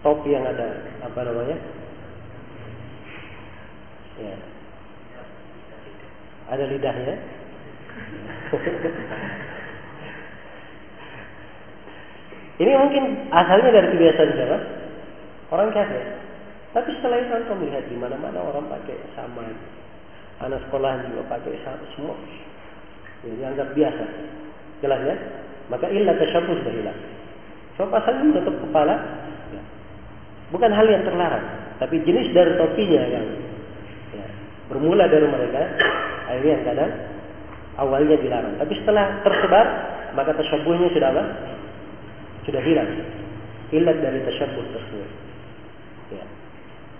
topi 0.00 0.32
yang 0.32 0.44
ada 0.48 0.86
apa 1.04 1.20
namanya? 1.22 1.56
Ya. 4.16 4.36
Ada 6.50 6.64
lidahnya. 6.70 7.14
Ini 12.56 12.72
mungkin 12.72 13.28
asalnya 13.28 13.68
dari 13.68 13.88
kebiasaan 13.92 14.32
siapa? 14.32 14.58
Orang 15.52 15.76
kafir. 15.76 16.00
Tapi 16.72 16.88
setelah 16.96 17.20
itu 17.20 17.32
kita 17.32 17.54
melihat 17.56 17.84
di 17.88 17.96
mana-mana 18.00 18.40
orang 18.40 18.64
pakai 18.72 18.96
sama. 19.12 19.44
Anak 20.40 20.60
sekolah 20.68 21.04
juga 21.08 21.24
pakai 21.28 21.56
sama 21.64 21.84
semua. 21.96 22.16
Jadi 23.24 23.40
anggap 23.44 23.72
biasa. 23.76 24.04
Jelas 24.84 25.00
ya? 25.04 25.16
Maka 25.72 25.86
ilah 25.90 26.14
tasyabuh 26.16 26.54
sudah 26.62 26.74
hilang. 26.74 26.98
Sebab 27.76 27.90
asalnya 27.92 28.24
menutup 28.24 28.56
kepala 28.62 28.94
ya. 29.52 29.62
bukan 30.54 30.70
hal 30.72 30.86
yang 30.88 31.02
terlarang, 31.04 31.44
tapi 31.82 32.00
jenis 32.06 32.32
dari 32.32 32.56
topinya 32.56 33.02
yang 33.10 33.26
ya, 34.16 34.26
bermula 34.72 35.04
dari 35.10 35.28
mereka, 35.28 35.62
akhirnya 36.30 36.52
yang 36.56 36.64
kadang 36.64 36.92
Awalnya 37.76 38.16
dilarang, 38.16 38.56
tapi 38.56 38.72
setelah 38.80 39.20
tersebar 39.20 39.66
maka 40.16 40.32
tasyabuhnya 40.32 40.88
sudah 40.96 41.12
apa? 41.12 41.24
Sudah 42.48 42.62
hilang. 42.64 42.88
Ilat 43.68 44.00
dari 44.00 44.24
tasyabuh 44.24 44.64
tersebut. 44.72 45.10
Ya. 46.16 46.24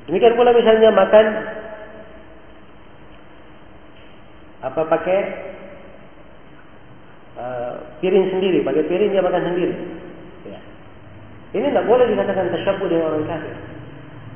Demikian 0.05 0.37
pula 0.37 0.53
misalnya 0.53 0.93
makan 0.93 1.27
apa 4.69 4.81
pakai 4.85 5.19
uh, 7.37 7.75
piring 8.01 8.27
sendiri, 8.33 8.65
pakai 8.65 8.85
piring 8.89 9.11
dia 9.13 9.23
makan 9.25 9.43
sendiri. 9.53 9.75
Ya. 10.49 10.59
Ini 11.57 11.67
tidak 11.73 11.87
boleh 11.89 12.07
dikatakan 12.11 12.53
tasyabuh 12.53 12.87
dengan 12.89 13.07
orang 13.13 13.27
kafir. 13.29 13.57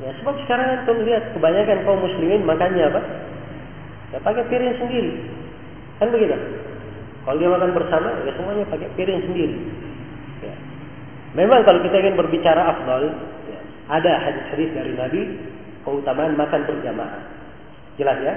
Ya, 0.00 0.10
sebab 0.16 0.34
sekarang 0.48 0.88
kan 0.88 0.96
lihat 1.04 1.36
kebanyakan 1.36 1.84
kaum 1.84 2.00
muslimin 2.00 2.48
makannya 2.48 2.88
apa? 2.88 3.00
Ya 4.16 4.18
pakai 4.24 4.48
piring 4.48 4.74
sendiri. 4.80 5.12
Kan 6.00 6.08
begitu? 6.08 6.36
Kalau 7.20 7.36
dia 7.36 7.52
makan 7.52 7.76
bersama, 7.76 8.08
ya 8.24 8.32
semuanya 8.32 8.64
pakai 8.72 8.88
piring 8.96 9.20
sendiri. 9.28 9.56
Ya. 10.40 10.56
Memang 11.36 11.68
kalau 11.68 11.84
kita 11.84 12.00
ingin 12.00 12.16
berbicara 12.16 12.72
afdal, 12.72 13.12
ya, 13.52 13.60
ada 13.92 14.12
hadis-hadis 14.24 14.72
dari 14.72 14.92
Nabi 14.96 15.20
keutamaan 15.84 16.32
makan 16.34 16.64
berjamaah. 16.64 17.22
Jelas 18.00 18.18
ya? 18.24 18.34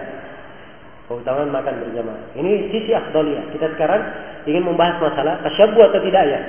Keutamaan 1.07 1.51
makan 1.51 1.83
berjamaah. 1.83 2.35
Ini 2.39 2.71
sisi 2.71 2.91
afdaliyah. 2.95 3.51
Kita 3.51 3.75
sekarang 3.75 4.01
ingin 4.47 4.63
membahas 4.63 4.99
masalah 5.03 5.43
tasyabuh 5.43 5.91
atau 5.91 5.99
tidak 5.99 6.23
ya? 6.25 6.39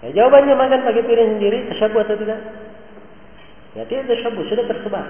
Ya, 0.00 0.08
jawabannya 0.16 0.54
makan 0.56 0.80
pakai 0.84 1.04
piring 1.04 1.40
sendiri, 1.40 1.58
tasyabuh 1.72 2.04
atau 2.04 2.16
tidak? 2.20 2.40
Ya 3.76 3.82
tidak 3.88 4.04
tasyabuh, 4.12 4.44
sudah 4.48 4.64
tersebar. 4.68 5.06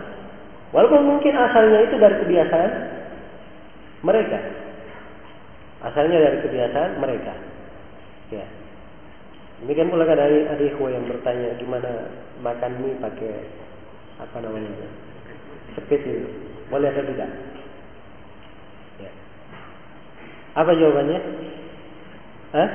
Walaupun 0.70 1.02
mungkin 1.02 1.34
asalnya 1.34 1.82
itu 1.82 1.98
dari 1.98 2.16
kebiasaan 2.22 2.70
mereka. 4.06 4.38
Asalnya 5.82 6.18
dari 6.22 6.38
kebiasaan 6.46 6.90
mereka. 7.02 7.34
Ya. 8.30 8.46
Demikian 9.60 9.92
pula 9.92 10.08
kan 10.08 10.16
dari 10.16 10.46
adikku 10.46 10.88
yang 10.88 11.04
bertanya 11.04 11.52
gimana 11.60 12.08
makan 12.40 12.80
mie 12.80 12.96
pakai 12.96 13.44
apa 14.16 14.36
namanya 14.40 14.72
sepit 15.76 16.00
itu. 16.00 16.28
Boleh 16.72 16.88
atau 16.88 17.04
tidak? 17.04 17.30
Ya. 19.02 19.10
Apa 20.54 20.70
jawabannya? 20.74 21.20
Hah? 22.50 22.70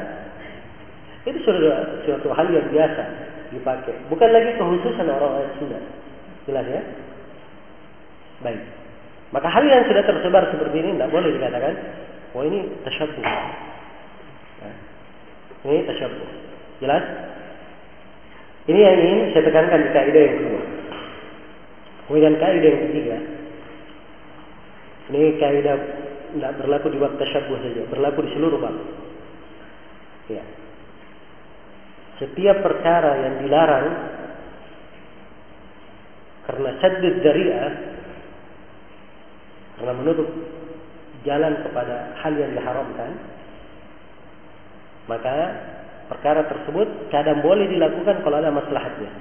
Itu 1.25 1.39
sudah 1.41 2.05
suatu 2.05 2.29
hal 2.31 2.47
yang 2.53 2.69
biasa 2.69 3.03
dipakai. 3.51 3.95
Bukan 4.07 4.29
lagi 4.29 4.55
kekhususan 4.55 5.09
orang-orang 5.09 5.51
Sunda. 5.57 5.79
Jelas 6.45 6.65
ya? 6.69 6.81
Baik. 8.45 8.61
Maka 9.33 9.47
hal 9.49 9.65
yang 9.65 9.83
sudah 9.89 10.05
tersebar 10.05 10.47
seperti 10.53 10.79
ini 10.79 10.95
tidak 10.95 11.11
boleh 11.11 11.33
dikatakan, 11.33 11.73
oh 12.37 12.43
ini 12.45 12.69
tasyabuh. 12.85 13.25
Nah, 14.61 14.75
ini 15.65 15.81
tasyabuh. 15.89 16.29
Jelas? 16.79 17.03
Ini 18.65 18.79
yang 18.79 18.97
ingin 18.97 19.33
saya 19.33 19.43
tekankan 19.49 19.81
di 19.81 19.89
kaidah 19.93 20.21
yang 20.21 20.35
kedua. 20.41 20.61
Kemudian 22.05 22.33
kaidah 22.37 22.69
yang 22.69 22.83
ketiga. 22.89 23.17
Ini 25.09 25.21
kaidah 25.41 25.77
tidak 26.35 26.59
berlaku 26.59 26.91
di 26.91 26.99
bab 26.99 27.15
tasyabuh 27.15 27.57
saja, 27.63 27.81
berlaku 27.87 28.19
di 28.27 28.31
seluruh 28.35 28.59
bab. 28.59 28.75
Ya. 30.27 30.43
Setiap 32.19 32.59
perkara 32.63 33.11
yang 33.23 33.33
dilarang 33.43 33.87
karena 36.45 36.69
saddud 36.79 37.15
dari'ah 37.25 37.73
karena 39.75 39.93
menutup 39.97 40.29
jalan 41.25 41.53
kepada 41.65 42.15
hal 42.21 42.33
yang 42.37 42.53
diharamkan 42.53 43.11
maka 45.09 45.35
perkara 46.05 46.45
tersebut 46.45 47.09
kadang 47.09 47.41
boleh 47.41 47.65
dilakukan 47.65 48.21
kalau 48.21 48.37
ada 48.37 48.53
maslahatnya 48.53 49.11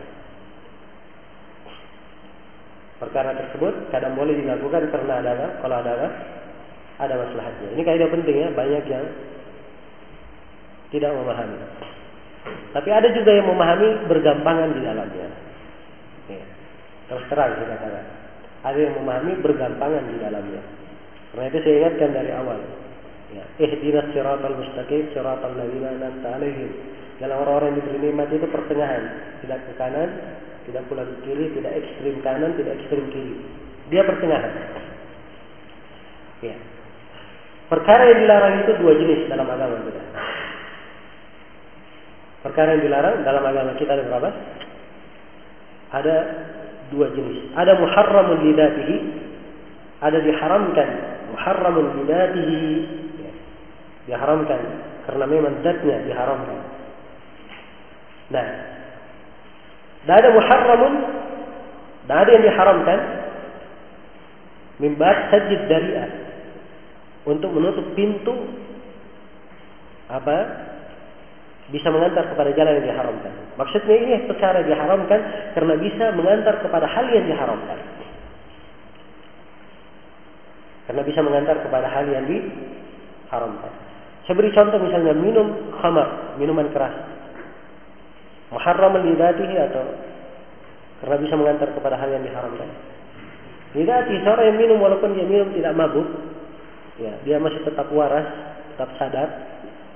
perkara 3.00 3.32
tersebut 3.40 3.88
kadang 3.88 4.14
boleh 4.14 4.36
dilakukan 4.36 4.92
karena 4.92 5.12
ada 5.24 5.46
kalau 5.64 5.76
ada? 5.80 6.08
Ada 7.00 7.14
maslahatnya 7.18 7.68
ini 7.74 7.82
kaidah 7.82 8.08
penting 8.10 8.36
ya 8.38 8.48
banyak 8.52 8.84
yang 8.86 9.04
tidak 10.94 11.10
memahami 11.10 11.58
tapi 12.76 12.88
ada 12.92 13.08
juga 13.10 13.30
yang 13.32 13.46
memahami 13.48 13.88
bergampangan 14.06 14.68
di 14.76 14.80
dalamnya 14.84 15.28
ya. 16.28 16.44
terus 17.10 17.24
terang 17.30 17.54
saya 17.56 17.68
katakan 17.74 18.24
ada 18.64 18.78
yang 18.80 18.96
memahami 18.96 19.36
bergampangan 19.44 20.08
di 20.08 20.16
dalamnya. 20.16 20.62
Karena 21.30 21.44
itu 21.52 21.58
saya 21.60 21.74
ingatkan 21.84 22.10
dari 22.16 22.30
awal. 22.32 22.60
Ya, 23.36 23.44
ihdinas 23.60 24.08
siratal 24.16 24.56
mustaqim 24.56 25.12
siratal 25.12 25.52
ladzina 25.52 25.92
an'amta 26.00 26.40
alaihim. 26.40 26.70
Dalam 27.20 27.44
orang-orang 27.44 27.76
yang 27.76 27.78
diberi 27.84 27.98
nikmat 28.10 28.28
itu 28.32 28.48
pertengahan, 28.48 29.04
tidak 29.44 29.58
ke 29.68 29.72
kanan, 29.76 30.10
tidak 30.66 30.82
pula 30.88 31.04
ke 31.04 31.14
kiri, 31.28 31.46
tidak 31.52 31.72
ekstrim 31.76 32.16
kanan, 32.24 32.56
tidak 32.56 32.72
ekstrim 32.80 33.04
kiri. 33.12 33.34
Dia 33.92 34.02
pertengahan. 34.08 34.52
Ya. 36.40 36.56
Perkara 37.74 38.06
yang 38.06 38.22
dilarang 38.22 38.54
itu 38.62 38.72
dua 38.78 38.92
jenis 38.94 39.26
dalam 39.26 39.50
agama 39.50 39.82
kita. 39.82 40.02
Perkara 42.46 42.78
yang 42.78 42.86
dilarang 42.86 43.26
dalam 43.26 43.42
agama 43.42 43.74
kita 43.74 43.98
ada 43.98 44.06
berapa? 44.06 44.30
Ada 45.90 46.16
dua 46.94 47.10
jenis. 47.18 47.50
Ada 47.58 47.74
muharramun 47.74 48.46
lidatihi, 48.46 48.96
ada 50.06 50.18
diharamkan. 50.22 50.88
Muharramun 51.34 51.86
lidatihi, 51.98 52.62
ya. 53.18 53.32
diharamkan 54.06 54.60
karena 55.10 55.24
memang 55.26 55.58
zatnya 55.66 55.98
diharamkan. 56.06 56.58
Nah, 58.30 58.46
dan 60.06 60.14
ada 60.14 60.28
muharramun, 60.30 60.94
dan 62.06 62.16
ada 62.22 62.30
yang 62.38 62.44
diharamkan 62.46 62.98
mimbat 64.78 65.16
sajid 65.34 65.58
dari'ah 65.66 66.23
untuk 67.24 67.50
menutup 67.52 67.84
pintu 67.96 68.32
apa 70.12 70.36
bisa 71.72 71.88
mengantar 71.88 72.28
kepada 72.28 72.52
jalan 72.52 72.76
yang 72.80 72.92
diharamkan. 72.92 73.32
Maksudnya 73.56 73.96
ini 73.96 74.28
perkara 74.28 74.60
diharamkan 74.60 75.20
karena 75.56 75.74
bisa 75.80 76.12
mengantar 76.12 76.60
kepada 76.60 76.84
hal 76.84 77.06
yang 77.08 77.24
diharamkan. 77.24 77.78
Karena 80.84 81.00
bisa 81.00 81.20
mengantar 81.24 81.56
kepada 81.64 81.88
hal 81.88 82.04
yang 82.12 82.28
diharamkan. 82.28 83.72
Saya 84.28 84.34
beri 84.36 84.52
contoh 84.52 84.76
misalnya 84.80 85.16
minum 85.16 85.72
khamar, 85.80 86.36
minuman 86.36 86.68
keras. 86.68 86.92
Muharram 88.52 89.00
lidatihi 89.00 89.56
atau 89.72 89.84
karena 91.00 91.16
bisa 91.20 91.34
mengantar 91.36 91.68
kepada 91.72 91.96
hal 91.96 92.12
yang 92.12 92.24
diharamkan. 92.24 92.68
Lidatihi 93.72 94.20
seorang 94.20 94.52
yang 94.52 94.58
minum 94.60 94.78
walaupun 94.84 95.16
dia 95.16 95.24
minum 95.24 95.48
tidak 95.56 95.72
mabuk, 95.72 96.06
ya, 96.98 97.12
dia 97.26 97.36
masih 97.42 97.62
tetap 97.66 97.90
waras, 97.90 98.26
tetap 98.74 98.90
sadar, 98.98 99.28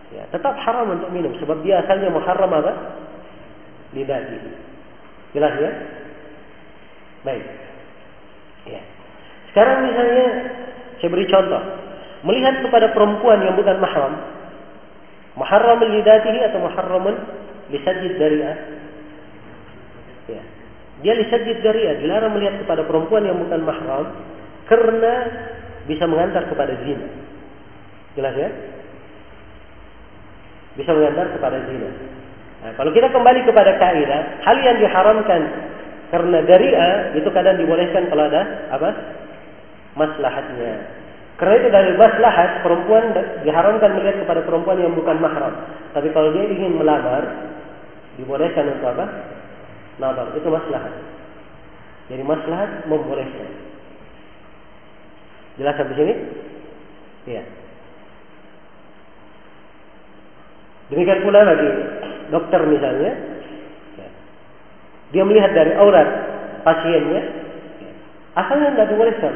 Ya, 0.08 0.24
tetap 0.32 0.56
haram 0.64 0.88
untuk 0.96 1.12
minum 1.12 1.36
sebab 1.36 1.60
dia 1.60 1.84
asalnya 1.84 2.08
muharram 2.08 2.48
apa? 2.48 2.72
Lidati. 3.92 4.38
Jelas 5.36 5.52
ya? 5.60 5.70
Baik. 7.28 7.44
Ya. 8.64 8.80
Sekarang 9.52 9.84
misalnya 9.84 10.26
saya 10.96 11.08
beri 11.12 11.28
contoh. 11.28 11.62
Melihat 12.24 12.64
kepada 12.64 12.96
perempuan 12.96 13.44
yang 13.44 13.54
bukan 13.54 13.76
mahram. 13.76 14.12
Muharram 15.36 15.80
lidatihi 15.84 16.40
atau 16.50 16.58
muharram 16.64 17.04
lisajid 17.68 18.16
dari'ah. 18.16 18.56
Ya. 20.32 20.42
Dia 21.04 21.12
lisajid 21.20 21.60
dari'ah. 21.60 22.00
Dilarang 22.00 22.32
melihat 22.32 22.64
kepada 22.64 22.88
perempuan 22.88 23.28
yang 23.28 23.36
bukan 23.36 23.60
mahram. 23.60 24.08
Karena 24.64 25.14
bisa 25.88 26.04
mengantar 26.04 26.44
kepada 26.46 26.76
zina. 26.84 27.08
Jelas 28.14 28.36
ya? 28.36 28.50
bisa 30.78 30.94
mengantar 30.94 31.26
kepada 31.34 31.58
zina. 31.66 31.90
Nah, 32.62 32.72
kalau 32.78 32.94
kita 32.94 33.10
kembali 33.10 33.42
kepada 33.42 33.74
kaidah, 33.82 34.22
hal 34.46 34.56
yang 34.62 34.78
diharamkan 34.78 35.42
karena 36.14 36.38
dari'a 36.46 36.90
itu 37.18 37.28
kadang 37.34 37.58
dibolehkan 37.58 38.06
kalau 38.06 38.30
ada 38.30 38.70
apa? 38.70 38.90
maslahatnya. 39.98 40.94
Karena 41.38 41.54
itu 41.58 41.68
dari 41.70 41.90
maslahat 41.98 42.62
perempuan 42.62 43.14
diharamkan 43.42 43.98
melihat 43.98 44.22
kepada 44.22 44.46
perempuan 44.46 44.78
yang 44.78 44.94
bukan 44.94 45.18
mahram. 45.18 45.54
Tapi 45.94 46.10
kalau 46.14 46.30
dia 46.34 46.46
ingin 46.46 46.78
melamar, 46.78 47.50
dibolehkan 48.14 48.70
untuk 48.74 48.94
apa? 48.94 49.06
Nazar 49.98 50.30
itu 50.34 50.46
maslahat. 50.46 50.94
Jadi 52.10 52.22
maslahat 52.22 52.86
membolehkan. 52.86 53.67
Jelas 55.58 55.74
sampai 55.74 55.98
sini? 55.98 56.14
Iya. 57.28 57.42
Demikian 60.88 61.20
pula 61.20 61.44
lagi 61.44 61.68
dokter 62.32 62.60
misalnya, 62.64 63.12
ya. 64.00 64.08
dia 65.12 65.22
melihat 65.26 65.52
dari 65.52 65.76
aurat 65.76 66.08
pasiennya, 66.64 67.22
ya. 67.84 67.92
asalnya 68.40 68.72
tidak 68.72 68.88
dibolehkan 68.96 69.34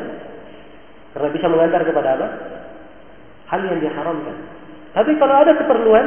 karena 1.12 1.28
bisa 1.28 1.46
mengantar 1.52 1.82
kepada 1.84 2.08
apa? 2.16 2.28
hal 3.52 3.60
yang 3.68 3.84
diharamkan. 3.84 4.36
Tapi 4.96 5.12
kalau 5.20 5.34
ada 5.36 5.52
keperluan, 5.60 6.06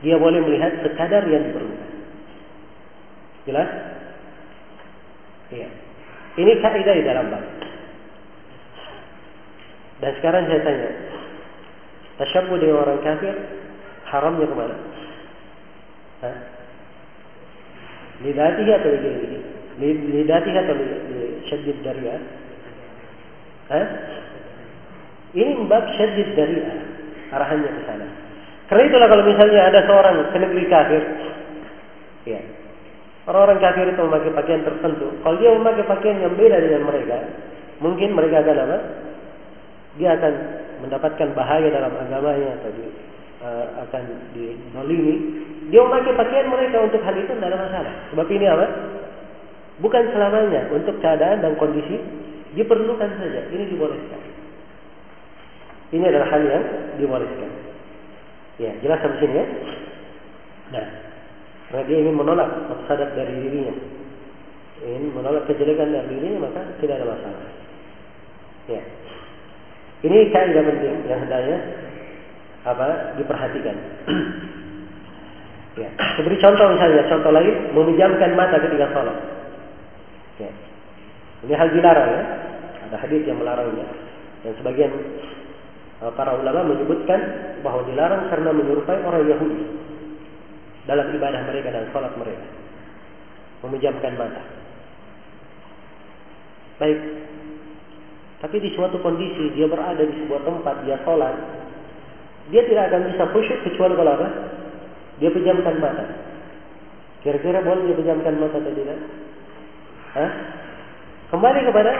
dia 0.00 0.16
boleh 0.16 0.40
melihat 0.40 0.80
sekadar 0.80 1.28
yang 1.28 1.52
diperlukan. 1.52 1.90
Jelas? 3.44 3.68
Iya. 5.52 5.68
Ini 6.40 6.52
kaidah 6.64 6.94
di 6.96 7.04
dalam 7.04 7.28
bab. 7.28 7.44
Dan 10.02 10.10
sekarang 10.18 10.50
saya 10.50 10.60
tanya, 10.66 10.90
tasyabuh 12.18 12.58
dengan 12.58 12.82
orang 12.82 13.00
kafir 13.02 13.34
haramnya 14.10 14.46
ke 14.46 14.54
mana? 14.54 14.76
Hah? 16.22 16.36
Lidatihi 18.22 18.70
atau? 18.74 18.90
Lidatihi 19.78 20.56
atau 20.58 20.74
syaddid 21.50 21.78
dariah? 21.82 22.22
Hah? 23.70 23.86
Ini 25.34 25.66
bab 25.66 25.84
syaddid 25.94 26.30
dariah. 26.34 26.78
Arahannya 27.34 27.70
ke 27.70 27.82
sana. 27.86 28.06
Karena 28.70 28.82
itulah 28.88 29.08
kalau 29.10 29.24
misalnya 29.26 29.60
ada 29.68 29.80
seorang 29.84 30.14
ke 30.32 30.38
negeri 30.40 30.64
kafir, 30.72 31.02
ya, 32.24 32.40
orang-orang 33.28 33.60
kafir 33.60 33.86
itu 33.92 34.00
memakai 34.00 34.32
pakaian 34.32 34.62
tertentu. 34.64 35.06
Kalau 35.20 35.36
dia 35.36 35.52
memakai 35.52 35.84
pakaian 35.84 36.24
yang 36.24 36.32
beda 36.32 36.56
dengan 36.64 36.82
mereka, 36.88 37.16
mungkin 37.84 38.16
mereka 38.16 38.40
akan 38.40 38.56
apa? 38.64 38.78
Dia 39.94 40.18
akan 40.18 40.32
mendapatkan 40.84 41.28
bahaya 41.32 41.68
dalam 41.70 41.92
agamanya 41.94 42.58
atau 42.60 42.70
di, 42.74 42.84
uh, 43.40 43.66
akan 43.88 44.02
dinolimi. 44.34 45.16
Dia 45.70 45.80
memakai 45.80 46.12
pakaian 46.18 46.50
mereka 46.50 46.76
untuk 46.82 47.00
hal 47.00 47.14
itu 47.16 47.32
tidak 47.32 47.48
ada 47.48 47.58
masalah. 47.58 47.94
Sebab 48.12 48.26
ini 48.28 48.46
apa? 48.50 48.66
Bukan 49.80 50.02
selamanya 50.14 50.70
untuk 50.70 50.98
keadaan 51.02 51.42
dan 51.42 51.58
kondisi 51.58 51.98
diperlukan 52.54 53.10
saja. 53.18 53.40
Ini 53.50 53.64
dibolehkan. 53.74 54.20
Ini 55.94 56.04
adalah 56.10 56.28
hal 56.30 56.42
yang 56.42 56.64
dibolehkan. 56.98 57.50
Ya, 58.58 58.70
jelas 58.82 59.02
sampai 59.02 59.18
sini 59.18 59.34
ya. 59.34 59.46
Nah, 60.74 60.86
karena 61.70 61.82
dia 61.90 61.96
ingin 62.06 62.14
menolak 62.14 62.48
mafsadat 62.70 63.18
dari 63.18 63.34
dirinya. 63.34 63.74
Ingin 64.84 65.10
menolak 65.10 65.50
kejelekan 65.50 65.90
dari 65.90 66.06
dirinya 66.14 66.46
maka 66.46 66.62
tidak 66.78 67.02
ada 67.02 67.06
masalah. 67.10 67.50
Ya. 68.70 68.82
Ini 70.04 70.28
kaidah 70.28 70.62
penting 70.68 71.08
yang 71.08 71.20
hendaknya 71.24 71.58
apa 72.68 73.16
diperhatikan. 73.16 73.76
ya. 75.80 75.88
Seperti 76.20 76.36
contoh 76.44 76.66
misalnya, 76.76 77.08
contoh 77.08 77.32
lain 77.32 77.72
memejamkan 77.72 78.36
mata 78.36 78.60
ketika 78.60 78.92
sholat. 78.92 79.16
Ya. 80.36 80.52
Ini 81.48 81.54
hal 81.56 81.68
dilarang 81.72 82.10
ya. 82.12 82.22
Ada 82.84 82.96
hadis 83.00 83.24
yang 83.24 83.40
melarangnya. 83.40 83.88
Dan 84.44 84.52
sebagian 84.60 84.92
uh, 86.04 86.12
para 86.12 86.36
ulama 86.36 86.68
menyebutkan 86.68 87.20
bahwa 87.64 87.88
dilarang 87.88 88.28
karena 88.28 88.52
menyerupai 88.52 89.00
orang 89.08 89.24
Yahudi 89.24 89.64
dalam 90.84 91.08
ibadah 91.16 91.48
mereka 91.48 91.72
dan 91.72 91.88
sholat 91.96 92.12
mereka. 92.20 92.44
Memejamkan 93.64 94.12
mata. 94.20 94.44
Baik. 96.76 97.00
Tapi 98.44 98.60
di 98.60 98.76
suatu 98.76 99.00
kondisi 99.00 99.56
dia 99.56 99.64
berada 99.64 100.04
di 100.04 100.12
sebuah 100.20 100.44
tempat, 100.44 100.84
dia 100.84 101.00
sholat, 101.00 101.32
dia 102.52 102.60
tidak 102.68 102.92
akan 102.92 103.08
bisa 103.08 103.24
khusyuk 103.32 103.56
kecuali 103.64 103.96
kalau 103.96 104.12
apa? 104.20 104.28
Dia 105.16 105.32
pejamkan 105.32 105.80
mata. 105.80 106.04
Kira-kira 107.24 107.64
boleh 107.64 107.88
dia 107.88 107.96
pejamkan 107.96 108.36
mata 108.36 108.60
atau 108.60 108.68
tidak? 108.68 109.00
Hah? 110.12 110.30
Kembali 111.32 111.60
kepada 111.64 111.92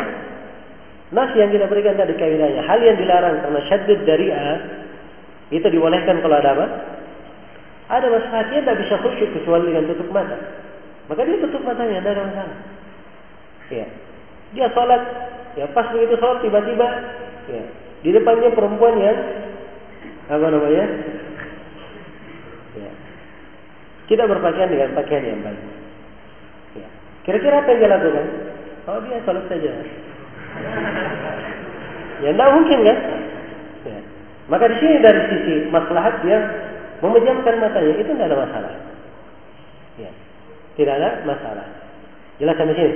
nas 1.16 1.32
yang 1.32 1.48
kita 1.48 1.64
berikan 1.64 1.96
tadi 1.96 2.12
kaidahnya. 2.12 2.60
Hal 2.68 2.76
yang 2.84 3.00
dilarang 3.00 3.40
karena 3.40 3.60
syaddid 3.64 4.04
dari 4.04 4.28
A 4.28 4.48
itu 5.48 5.64
dibolehkan 5.64 6.20
kalau 6.20 6.36
ada 6.36 6.60
apa? 6.60 6.66
Ada 7.88 8.06
masalah 8.12 8.44
dia 8.52 8.60
tidak 8.60 8.84
bisa 8.84 9.00
khusyuk 9.00 9.32
kecuali 9.32 9.72
dengan 9.72 9.88
tutup 9.88 10.12
mata. 10.12 10.36
Maka 11.08 11.24
dia 11.24 11.40
tutup 11.40 11.64
matanya, 11.64 12.04
tidak 12.04 12.12
ada 12.20 12.22
masalah. 12.28 12.58
Ya. 13.72 13.88
Dia 14.52 14.68
sholat, 14.76 15.02
ya 15.54 15.66
pas 15.70 15.86
begitu 15.94 16.18
sholat 16.18 16.42
tiba-tiba, 16.42 16.86
ya, 17.50 17.62
di 18.04 18.10
depannya 18.12 18.52
perempuan 18.52 19.00
yang 19.00 19.18
apa 20.28 20.46
namanya? 20.48 20.84
Ya. 22.76 22.90
Tidak 24.08 24.26
berpakaian 24.28 24.72
dengan 24.72 24.92
pakaian 24.92 25.24
yang 25.24 25.40
baik. 25.40 25.62
Ya. 26.76 26.88
Kira-kira 27.24 27.64
apa 27.64 27.68
yang 27.72 27.80
dia 27.80 27.90
lakukan? 27.92 28.26
Oh 28.84 29.00
dia 29.08 29.24
sholat 29.24 29.44
saja. 29.48 29.72
ya 32.24 32.30
tidak 32.30 32.52
mungkin 32.56 32.78
kan? 32.84 32.98
Ya. 33.88 33.98
Maka 34.52 34.64
di 34.68 34.76
sini 34.80 34.94
dari 35.00 35.20
sisi 35.32 35.54
maslahat 35.72 36.20
dia 36.20 36.38
memejamkan 37.00 37.60
matanya 37.60 37.94
itu 37.96 38.10
tidak 38.12 38.28
ada 38.28 38.38
masalah. 38.44 38.72
Ya. 39.96 40.10
Tidak 40.76 40.94
ada 41.00 41.24
masalah. 41.24 41.66
Jelas 42.36 42.56
sampai 42.60 42.76
sini? 42.76 42.94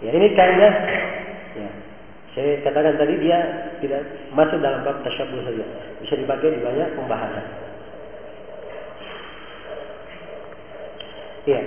Ya 0.00 0.10
ini 0.16 0.32
kaidah. 0.32 0.72
Ya. 2.34 2.42
Saya 2.42 2.66
katakan 2.66 2.98
tadi 2.98 3.14
dia 3.22 3.38
tidak 3.78 4.02
masuk 4.34 4.58
dalam 4.58 4.82
bab 4.82 4.98
tasyabuh 5.06 5.38
saja. 5.46 5.64
Bisa 6.02 6.14
dipakai 6.18 6.58
di 6.58 6.60
banyak 6.66 6.98
pembahasan. 6.98 7.46
Ya. 11.46 11.62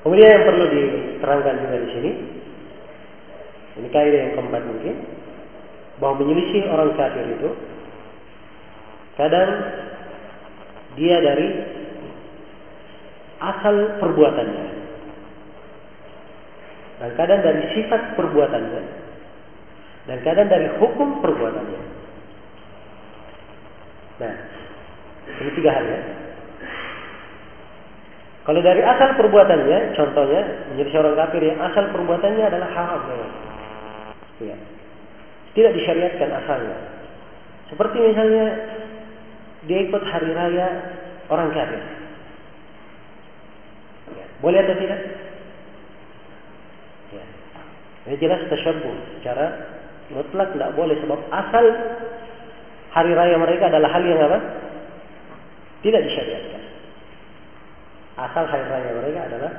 Kemudian 0.00 0.32
yang 0.32 0.44
perlu 0.48 0.64
diterangkan 0.64 1.60
juga 1.60 1.76
di 1.76 1.88
sini, 1.92 2.10
ini 3.78 3.88
kaidah 3.92 4.20
yang 4.26 4.32
keempat 4.32 4.62
mungkin, 4.64 4.96
bahwa 6.00 6.24
menyelisih 6.24 6.66
orang 6.72 6.96
kafir 6.96 7.24
itu 7.28 7.50
kadang 9.20 9.50
dia 11.00 11.16
dari 11.24 11.48
asal 13.40 13.96
perbuatannya 14.04 14.66
dan 17.00 17.10
kadang 17.16 17.40
dari 17.40 17.62
sifat 17.72 18.20
perbuatannya 18.20 18.82
dan 20.04 20.18
kadang 20.20 20.48
dari 20.52 20.68
hukum 20.76 21.24
perbuatannya. 21.24 21.82
Nah, 24.20 24.34
ini 25.40 25.50
tiga 25.56 25.70
hal 25.72 25.84
ya. 25.88 26.00
Kalau 28.44 28.60
dari 28.64 28.82
asal 28.82 29.14
perbuatannya, 29.20 29.78
contohnya 29.94 30.42
menjadi 30.72 30.90
seorang 30.92 31.14
kafir 31.14 31.42
yang 31.44 31.60
asal 31.60 31.84
perbuatannya 31.92 32.44
adalah 32.44 32.68
haram. 32.72 33.02
Ya. 34.40 34.56
Tidak 35.52 35.72
disyariatkan 35.76 36.30
asalnya. 36.44 36.76
Seperti 37.68 37.96
misalnya 38.00 38.44
dia 39.68 39.78
ikut 39.84 40.02
hari 40.08 40.30
raya 40.32 40.68
orang 41.28 41.52
kafir. 41.52 41.82
Ya. 44.16 44.26
Boleh 44.40 44.58
atau 44.64 44.76
tidak? 44.80 45.00
Ya. 47.12 47.24
Ini 48.08 48.16
jelas 48.16 48.40
tasyabuh 48.48 49.20
secara 49.20 49.46
mutlak 50.10 50.56
tidak 50.56 50.72
boleh 50.72 50.96
sebab 51.04 51.20
asal 51.28 51.64
hari 52.90 53.12
raya 53.12 53.36
mereka 53.36 53.68
adalah 53.68 53.92
hal 53.92 54.02
yang 54.02 54.20
apa? 54.24 54.38
Tidak 55.84 56.00
disyariatkan. 56.08 56.62
Asal 58.16 58.44
hari 58.48 58.64
raya 58.64 58.90
mereka 58.96 59.20
adalah 59.28 59.50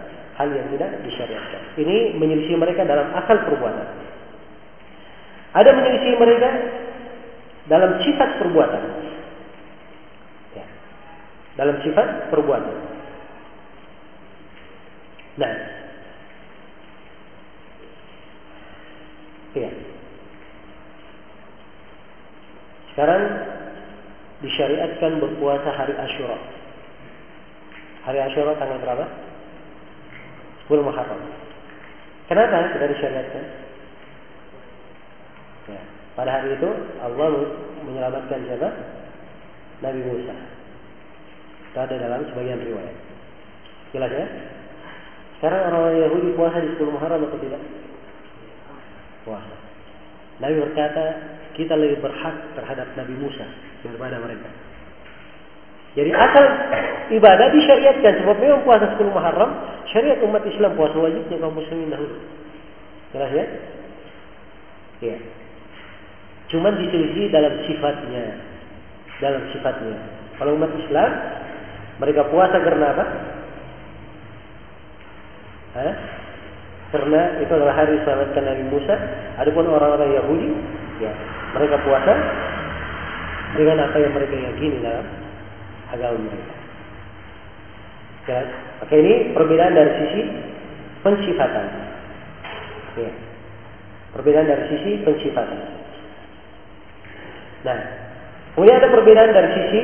hal 0.41 0.49
yang 0.49 0.65
tidak 0.73 0.89
disyariatkan. 1.05 1.61
Ini 1.77 2.17
menyelisih 2.17 2.57
mereka 2.57 2.85
dalam 2.89 3.13
asal 3.13 3.37
perbuatan. 3.45 3.87
Ada 5.51 5.69
menyelisih 5.77 6.13
mereka 6.17 6.49
dalam 7.69 8.01
sifat 8.01 8.29
perbuatan. 8.41 9.10
Dalam 11.59 11.75
sifat 11.83 12.31
perbuatan. 12.31 12.77
Nah. 15.39 15.53
Ya. 19.51 19.71
Sekarang 22.91 23.23
disyariatkan 24.43 25.19
berpuasa 25.19 25.69
hari 25.75 25.95
Asyura. 25.95 26.39
Hari 28.07 28.19
Asyura 28.19 28.55
tanggal 28.59 28.79
berapa? 28.79 29.05
10 30.67 30.87
Muharram. 30.87 31.21
Kenapa 32.31 32.71
tidak 32.75 32.91
disyariatkan? 32.95 33.45
Ya. 35.67 35.81
Pada 36.15 36.31
hari 36.31 36.55
itu 36.55 36.69
Allah 37.03 37.27
menyelamatkan 37.83 38.39
siapa? 38.47 38.69
Nabi 39.83 40.01
Musa. 40.03 40.35
Itu 41.71 41.77
ada 41.79 41.95
dalam 41.95 42.27
sebagian 42.27 42.59
riwayat. 42.59 42.95
Jelas 43.95 44.11
ya? 44.11 44.27
Sekarang 45.39 45.71
orang-orang 45.71 46.03
Yahudi 46.03 46.29
puasa 46.35 46.59
di 46.59 46.69
10 46.75 46.91
Muharram 46.91 47.23
atau 47.25 47.39
tidak? 47.39 47.63
Puasa. 49.23 49.55
Nabi 50.43 50.55
berkata, 50.59 51.05
kita 51.55 51.73
lebih 51.79 52.03
berhak 52.03 52.35
terhadap 52.59 52.87
Nabi 52.99 53.15
Musa 53.15 53.47
daripada 53.87 54.19
mereka. 54.19 54.49
Jadi 55.91 56.11
asal 56.15 56.45
ibadah 57.11 57.47
disyariatkan 57.51 58.23
sebab 58.23 58.35
memang 58.39 58.63
puasa 58.63 58.95
10 58.95 59.11
Muharram 59.11 59.51
syariat 59.91 60.19
umat 60.23 60.43
Islam 60.47 60.75
puasa 60.79 60.95
wajibnya 60.95 61.35
kaum 61.39 61.55
muslimin 61.55 61.91
dahulu. 61.91 62.15
Jelas 63.11 63.31
ya? 63.35 63.45
Iya. 65.03 65.17
Cuman 66.51 66.79
diselisih 66.79 67.27
dalam 67.31 67.53
sifatnya. 67.67 68.39
Dalam 69.19 69.43
sifatnya. 69.51 69.95
Kalau 70.39 70.55
umat 70.55 70.71
Islam 70.79 71.11
mereka 72.01 72.25
puasa 72.33 72.57
karena 72.57 72.85
apa? 72.97 73.05
Hah? 75.77 75.93
Karena 76.91 77.21
itu 77.39 77.51
adalah 77.53 77.77
hari 77.77 77.95
selamatkan 78.03 78.43
Nabi 78.43 78.63
Musa. 78.67 78.95
Adapun 79.39 79.69
orang-orang 79.69 80.11
Yahudi, 80.17 80.49
ya 80.99 81.13
mereka 81.55 81.79
puasa 81.85 82.13
dengan 83.55 83.85
apa 83.85 83.97
yang 84.01 84.11
mereka 84.11 84.35
yakini 84.35 84.81
dalam 84.83 85.05
agama 85.93 86.17
mereka. 86.25 86.53
Ya, 88.21 88.41
Oke 88.81 88.95
ini 88.97 89.33
perbedaan 89.37 89.73
dari 89.77 89.91
sisi 90.01 90.21
pensifatan. 91.05 91.65
Ya. 92.97 93.11
Perbedaan 94.11 94.47
dari 94.49 94.63
sisi 94.73 94.91
pensifatan. 95.05 95.59
Nah, 97.61 97.79
kemudian 98.57 98.81
ada 98.81 98.89
perbedaan 98.89 99.31
dari 99.31 99.49
sisi 99.53 99.79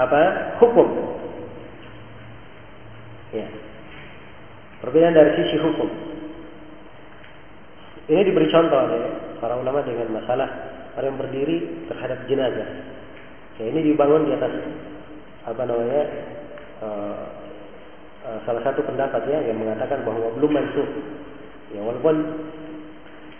apa? 0.00 0.20
Hukum. 0.64 0.88
Ya. 3.36 3.46
Perbedaan 4.80 5.12
dari 5.12 5.30
sisi 5.36 5.60
hukum. 5.60 5.90
Ini 8.10 8.26
diberi 8.26 8.48
contoh 8.50 8.80
oleh 8.80 9.02
para 9.38 9.54
ulama 9.60 9.86
dengan 9.86 10.10
masalah 10.10 10.48
orang 10.98 11.20
berdiri 11.20 11.86
terhadap 11.86 12.26
jenazah. 12.26 12.68
Ya, 13.60 13.64
ini 13.70 13.92
dibangun 13.92 14.26
di 14.26 14.32
atas 14.34 14.50
apa 15.46 15.62
namanya 15.68 16.02
uh, 16.80 17.24
uh, 18.24 18.38
salah 18.48 18.62
satu 18.66 18.82
pendapat 18.82 19.20
ya 19.30 19.52
yang 19.52 19.60
mengatakan 19.60 20.02
bahwa 20.02 20.32
belum 20.40 20.52
masuk. 20.58 20.88
Ya 21.70 21.84
walaupun 21.86 22.16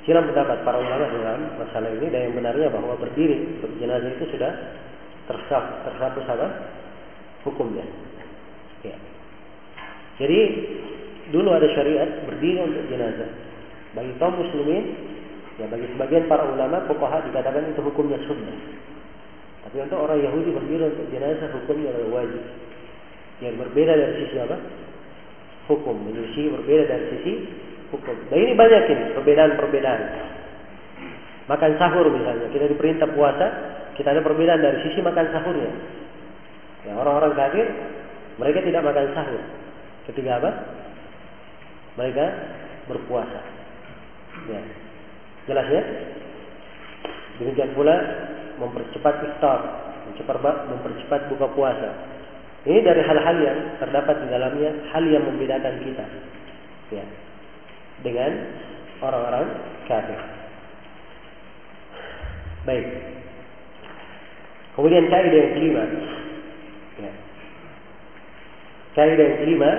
silam 0.07 0.29
pendapat 0.31 0.63
para 0.63 0.79
ulama 0.79 1.09
dalam 1.09 1.41
masalah 1.59 1.91
ini 1.91 2.07
dan 2.13 2.31
yang 2.31 2.35
benarnya 2.37 2.69
bahwa 2.71 2.95
berdiri 3.01 3.59
jenazah 3.81 4.13
itu 4.13 4.25
sudah 4.39 4.53
tersap 5.31 5.87
tersatu 5.87 6.19
sama 6.27 6.51
hukumnya. 7.47 7.87
Ya. 8.83 8.99
Jadi 10.19 10.41
dulu 11.31 11.55
ada 11.55 11.71
syariat 11.71 12.27
berdiri 12.27 12.59
untuk 12.67 12.85
jenazah. 12.91 13.31
Bagi 13.95 14.13
kaum 14.19 14.35
muslimin, 14.35 14.85
ya 15.63 15.71
bagi 15.71 15.87
sebagian 15.95 16.27
para 16.27 16.47
ulama, 16.51 16.83
fuqaha 16.91 17.23
dikatakan 17.31 17.71
itu 17.71 17.81
hukumnya 17.81 18.19
sunnah. 18.27 18.59
Tapi 19.67 19.77
untuk 19.87 20.03
orang 20.03 20.19
Yahudi 20.19 20.51
berdiri 20.51 20.85
untuk 20.91 21.07
jenazah 21.15 21.49
hukumnya 21.55 21.95
adalah 21.95 22.23
wajib. 22.23 22.43
Yang 23.41 23.55
berbeda 23.67 23.93
dari 23.97 24.15
sisi 24.25 24.37
apa? 24.37 24.57
Hukum. 25.71 25.97
Menyelisih 26.05 26.53
berbeda 26.61 26.85
dari 26.91 27.05
sisi 27.17 27.33
hukum. 27.95 28.17
Dan 28.29 28.39
ini 28.43 28.53
banyak 28.59 28.83
ini 28.91 29.05
perbedaan-perbedaan. 29.17 30.01
Makan 31.51 31.71
sahur 31.83 32.07
misalnya, 32.15 32.47
kita 32.55 32.71
diperintah 32.71 33.11
puasa, 33.11 33.47
kita 33.99 34.15
ada 34.15 34.23
perbedaan 34.23 34.63
dari 34.63 34.87
sisi 34.87 35.03
makan 35.03 35.35
sahurnya. 35.35 35.73
Ya, 36.87 36.95
orang-orang 36.95 37.35
kafir 37.35 37.67
mereka 38.39 38.63
tidak 38.63 38.87
makan 38.87 39.11
sahur. 39.19 39.43
Ketika 40.07 40.39
apa? 40.39 40.51
Mereka 41.99 42.25
berpuasa. 42.87 43.41
Ya. 44.47 44.63
Jelas 45.51 45.67
ya? 45.75 45.83
Demikian 47.43 47.75
pula 47.75 47.99
mempercepat 48.63 49.15
iftar, 49.27 49.61
mempercepat, 50.07 50.57
mempercepat 50.71 51.21
buka 51.35 51.51
puasa. 51.51 51.91
Ini 52.63 52.79
dari 52.85 53.03
hal-hal 53.03 53.37
yang 53.43 53.59
terdapat 53.81 54.23
di 54.23 54.27
dalamnya 54.31 54.71
hal 54.93 55.03
yang 55.09 55.25
membedakan 55.25 55.81
kita, 55.81 56.05
ya, 56.93 57.05
dengan 58.05 58.31
orang-orang 59.01 59.49
kafir. 59.89 60.40
Baik. 62.71 62.87
Kemudian 64.79 65.11
kaidah 65.11 65.39
yang 65.43 65.53
kelima, 65.59 65.85
ya. 67.03 67.13
kaidah 68.95 69.25
yang 69.27 69.39
kelima, 69.43 69.71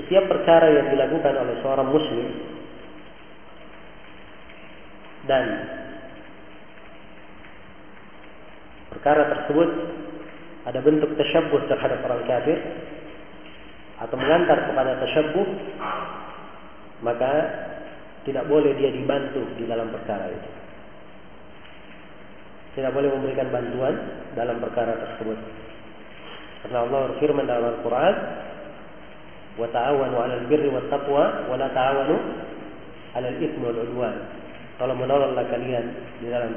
setiap 0.00 0.24
perkara 0.32 0.72
yang 0.72 0.88
dilakukan 0.96 1.34
oleh 1.36 1.60
seorang 1.60 1.92
muslim 1.92 2.26
dan 5.28 5.44
perkara 8.88 9.28
tersebut 9.28 9.68
ada 10.72 10.80
bentuk 10.80 11.12
tasyabuh 11.20 11.68
terhadap 11.68 12.00
orang 12.00 12.24
kafir 12.24 12.58
atau 14.08 14.16
mengantar 14.16 14.72
kepada 14.72 15.04
tasyabuh 15.04 15.48
maka 17.04 17.32
tidak 18.24 18.48
boleh 18.48 18.72
dia 18.80 18.88
dibantu 18.88 19.44
di 19.60 19.68
dalam 19.68 19.92
perkara 19.92 20.32
itu. 20.32 20.57
Tidak 22.78 22.94
boleh 22.94 23.10
memberikan 23.10 23.50
bantuan 23.50 23.90
dalam 24.38 24.62
perkara 24.62 24.94
tersebut. 24.94 25.34
Karena 26.62 26.86
Allah 26.86 27.10
berfirman 27.10 27.42
dalam 27.42 27.74
Al-Quran, 27.74 28.14
"Wa 29.58 29.66
ta'awanu 29.74 30.14
'alal 30.14 30.46
birri 30.46 30.70
wat 30.70 30.86
taqwa 30.86 31.50
wa 31.50 31.58
la 31.58 31.74
ta'awanu 31.74 32.16
'alal 33.18 33.38
itsmi 33.42 33.66
wal 33.66 33.82
'udwan." 33.82 34.14
Kalau 34.78 34.94
menolonglah 34.94 35.42
kalian 35.50 35.90
di 36.22 36.30
dalam 36.30 36.54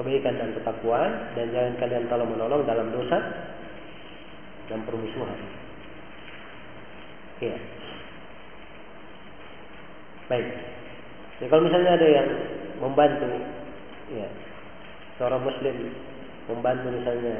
kebaikan 0.00 0.40
dan 0.40 0.56
ketakwaan 0.56 1.12
dan 1.36 1.52
jangan 1.52 1.74
kalian 1.76 2.08
tolong 2.08 2.32
menolong 2.32 2.64
dalam 2.64 2.88
dosa 2.88 3.20
dan 4.72 4.80
permusuhan. 4.88 5.36
Iya. 7.44 7.58
Baik. 10.32 10.48
Jadi 11.36 11.48
kalau 11.52 11.62
misalnya 11.68 12.00
ada 12.00 12.08
yang 12.08 12.28
membantu, 12.80 13.28
ya, 14.16 14.28
seorang 15.18 15.42
muslim 15.42 15.76
membantu 16.48 16.88
misalnya 16.94 17.36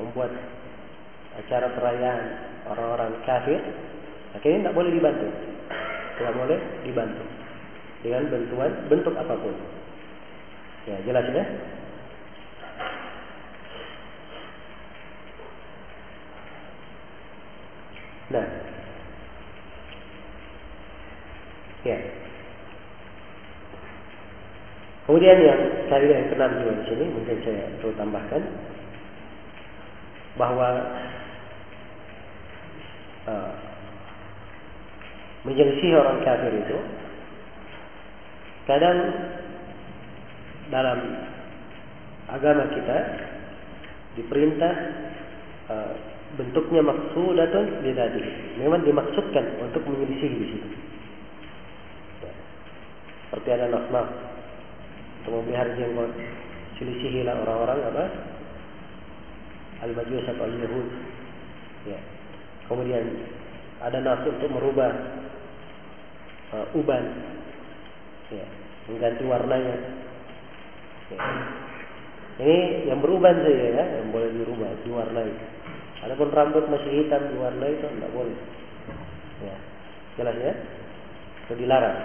membuat 0.00 0.32
acara 1.36 1.70
perayaan 1.76 2.24
orang-orang 2.66 3.12
kafir, 3.28 3.60
akhirnya 4.34 4.66
tidak 4.66 4.76
boleh 4.76 4.90
dibantu. 4.90 5.28
Tidak 6.18 6.34
boleh 6.36 6.58
dibantu 6.84 7.24
dengan 8.00 8.32
bantuan 8.32 8.72
bentuk 8.88 9.14
apa 9.16 9.34
pun. 9.36 9.56
Ya, 10.88 10.96
jelas 11.04 11.26
ya? 11.28 11.44
Nah. 18.30 18.46
Ya. 21.84 22.19
Kemudian 25.10 25.42
yang 25.42 25.90
kaidah 25.90 26.22
yang 26.22 26.30
keenam 26.30 26.54
juga 26.62 26.70
di 26.70 26.84
sini 26.86 27.04
mungkin 27.10 27.42
saya 27.42 27.66
perlu 27.82 27.98
tambahkan 27.98 28.42
bahwa 30.38 30.68
uh, 33.26 33.52
menyelisih 35.42 35.98
orang 35.98 36.22
kafir 36.22 36.54
itu 36.62 36.78
kadang 38.70 38.98
dalam 40.70 40.98
agama 42.30 42.70
kita 42.70 42.98
diperintah 44.14 44.74
uh, 45.74 45.92
bentuknya 46.38 46.86
maksudatun 46.86 47.82
tadi 47.82 48.22
Memang 48.62 48.86
dimaksudkan 48.86 49.58
untuk 49.58 49.82
menyelisih 49.90 50.38
di 50.38 50.46
situ. 50.54 50.70
Ya. 52.22 52.30
Seperti 53.26 53.48
ada 53.58 53.74
naf-naf 53.74 54.29
untuk 55.20 55.32
memelihara 55.40 55.76
jenggot. 55.76 56.12
Selisihilah 56.80 57.36
orang-orang 57.44 57.78
apa? 57.92 58.04
Al-Majus 59.84 60.24
atau 60.28 60.44
Al-Yahud. 60.48 60.88
Ya. 61.88 62.00
Kemudian 62.68 63.04
ada 63.80 63.98
nas 64.00 64.24
untuk 64.24 64.50
merubah 64.52 64.92
uh, 66.56 66.78
uban. 66.78 67.04
Ya. 68.32 68.46
Mengganti 68.88 69.22
warnanya 69.28 69.76
ini 72.40 72.88
yang 72.88 73.04
berubah 73.04 73.34
saja 73.36 73.52
ya, 73.52 73.84
yang 74.00 74.08
boleh 74.14 74.30
dirubah, 74.32 74.70
diwarnai. 74.86 75.32
Adapun 76.06 76.32
rambut 76.32 76.64
masih 76.72 77.04
hitam 77.04 77.20
diwarnai 77.34 77.76
itu 77.76 77.84
tidak 77.84 78.12
boleh. 78.16 78.38
Ya, 79.44 79.56
jelas 80.16 80.36
ya? 80.40 80.54
Itu 81.44 81.54
dilarang. 81.60 81.98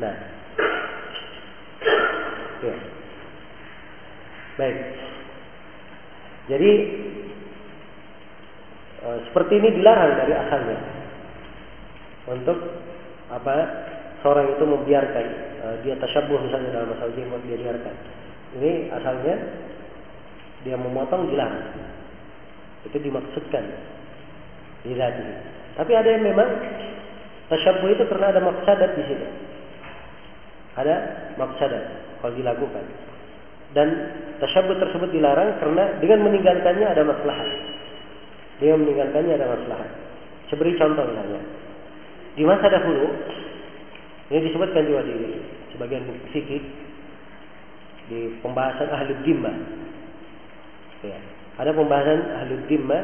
Nah, 0.00 0.14
ya. 2.64 2.74
Baik. 4.60 4.76
Jadi 6.52 6.72
e, 9.00 9.08
seperti 9.30 9.52
ini 9.56 9.68
dilarang 9.80 10.12
dari 10.20 10.32
asalnya 10.36 10.78
untuk 12.28 12.58
apa 13.32 13.56
seorang 14.20 14.52
itu 14.52 14.64
membiarkan 14.66 15.26
uh, 15.64 15.76
dia 15.80 15.96
tasyabuh 15.96 16.38
misalnya 16.44 16.76
dalam 16.76 16.92
masalah 16.92 17.14
dia 17.14 17.56
biarkan. 17.56 17.94
Ini 18.60 18.70
asalnya 18.92 19.34
dia 20.66 20.76
memotong 20.76 21.30
dilarang. 21.32 21.72
Itu 22.84 22.96
dimaksudkan 23.00 23.64
di 24.84 24.96
Tapi 25.76 25.92
ada 25.92 26.08
yang 26.08 26.24
memang 26.24 26.48
tasyabuh 27.48 27.88
itu 27.92 28.04
karena 28.08 28.26
ada 28.32 28.40
maksadat 28.44 28.90
di 28.96 29.04
sini. 29.08 29.26
Ada 30.76 30.94
maksadat 31.40 31.84
kalau 32.20 32.34
dilakukan. 32.36 33.09
Dan 33.70 33.88
tasyabuh 34.42 34.76
tersebut 34.82 35.14
dilarang 35.14 35.60
karena 35.62 36.00
dengan 36.02 36.26
meninggalkannya 36.26 36.86
ada 36.90 37.02
masalah. 37.06 37.38
Dengan 38.58 38.82
meninggalkannya 38.82 39.34
ada 39.38 39.46
masalah. 39.46 39.88
Seberi 40.50 40.74
contoh 40.74 41.04
misalnya. 41.06 41.42
Di 42.34 42.42
masa 42.46 42.66
dahulu 42.66 43.06
ini 44.30 44.46
disebutkan 44.46 44.86
juga 44.86 45.02
di 45.06 45.16
sebagian 45.74 46.06
buku 46.06 46.26
fikih 46.30 46.62
di 48.10 48.20
pembahasan 48.42 48.90
ahli 48.90 49.14
dimma. 49.26 49.50
Ya. 51.02 51.18
Ada 51.58 51.74
pembahasan 51.74 52.20
ahli 52.38 52.54
dimma 52.70 52.98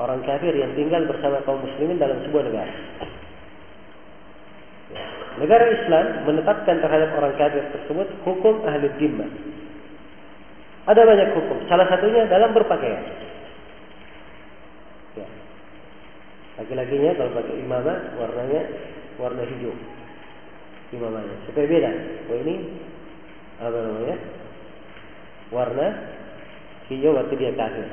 orang 0.00 0.24
kafir 0.24 0.56
yang 0.56 0.72
tinggal 0.72 1.04
bersama 1.04 1.44
kaum 1.44 1.60
muslimin 1.60 2.00
dalam 2.00 2.20
sebuah 2.24 2.48
negara. 2.48 2.74
Ya. 4.92 5.04
Negara 5.40 5.64
Islam 5.68 6.04
menetapkan 6.28 6.76
terhadap 6.80 7.12
orang 7.16 7.34
kafir 7.36 7.64
tersebut 7.72 8.08
hukum 8.24 8.64
ahli 8.64 8.88
dimma. 8.96 9.28
Ada 10.82 11.02
banyak 11.06 11.28
hukum. 11.38 11.58
Salah 11.70 11.86
satunya 11.86 12.26
dalam 12.26 12.50
berpakaian. 12.50 13.02
Ya. 15.14 15.26
Laki-lakinya 16.58 17.14
kalau 17.14 17.30
pakai 17.38 17.54
imamah 17.62 17.98
warnanya 18.18 18.62
warna 19.18 19.42
hijau. 19.46 19.74
Imamahnya 20.90 21.36
supaya 21.46 21.66
beda. 21.70 21.90
Oh 22.28 22.36
ini 22.42 22.54
apa 23.62 23.78
namanya 23.78 24.16
warna 25.54 25.86
hijau 26.90 27.14
waktu 27.14 27.34
dia 27.38 27.52
kafir 27.54 27.86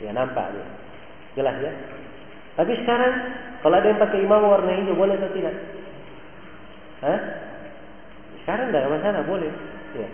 ya 0.00 0.10
nampak 0.16 0.48
dia 0.54 0.66
jelas 1.36 1.56
ya 1.60 1.72
tapi 2.56 2.72
sekarang 2.82 3.14
kalau 3.60 3.76
ada 3.76 3.90
yang 3.92 4.00
pakai 4.00 4.18
imam 4.24 4.42
warna 4.48 4.72
hijau 4.80 4.96
boleh 4.96 5.18
atau 5.20 5.30
tidak 5.36 5.54
Hah? 7.04 7.20
sekarang 8.44 8.72
tidak 8.72 8.88
masalah 8.88 9.22
boleh 9.28 9.52
ya 9.98 10.08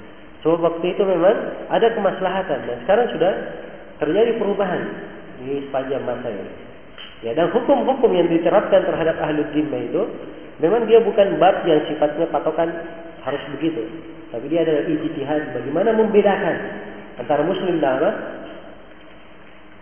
sebab 0.47 0.63
waktu 0.63 0.95
itu 0.95 1.03
memang 1.03 1.67
ada 1.75 1.91
kemaslahatan 1.91 2.71
dan 2.71 2.77
sekarang 2.87 3.11
sudah 3.11 3.33
terjadi 3.99 4.39
perubahan 4.39 4.83
di 5.43 5.67
sepanjang 5.67 6.07
masa 6.07 6.31
ini 6.31 6.53
ya 7.27 7.35
dan 7.35 7.51
hukum-hukum 7.51 8.15
yang 8.15 8.31
diterapkan 8.31 8.87
terhadap 8.87 9.19
ahli 9.19 9.43
jimma 9.51 9.91
itu 9.91 10.07
memang 10.63 10.87
dia 10.87 11.03
bukan 11.03 11.43
bab 11.43 11.67
yang 11.67 11.83
sifatnya 11.91 12.31
patokan 12.31 12.71
harus 13.27 13.43
begitu 13.59 13.91
tapi 14.31 14.47
dia 14.47 14.63
adalah 14.63 14.87
ijtihad 14.87 15.43
bagaimana 15.51 15.91
membedakan 15.99 16.57
antara 17.19 17.43
muslim 17.43 17.81
dan 17.81 17.99
apa? 17.99 18.11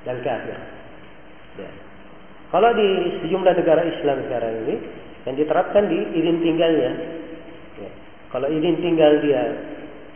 Dan 0.04 0.16
kafir. 0.20 0.58
Ya. 1.58 1.70
Kalau 2.52 2.70
di 2.76 2.88
sejumlah 3.24 3.54
negara 3.56 3.82
Islam 3.82 4.16
sekarang 4.28 4.52
ini 4.68 4.74
yang 5.26 5.34
diterapkan 5.40 5.88
di 5.88 5.98
izin 6.22 6.38
tinggalnya. 6.44 6.92
Ya. 7.80 7.90
Kalau 8.30 8.46
izin 8.52 8.78
tinggal 8.84 9.18
dia 9.24 9.73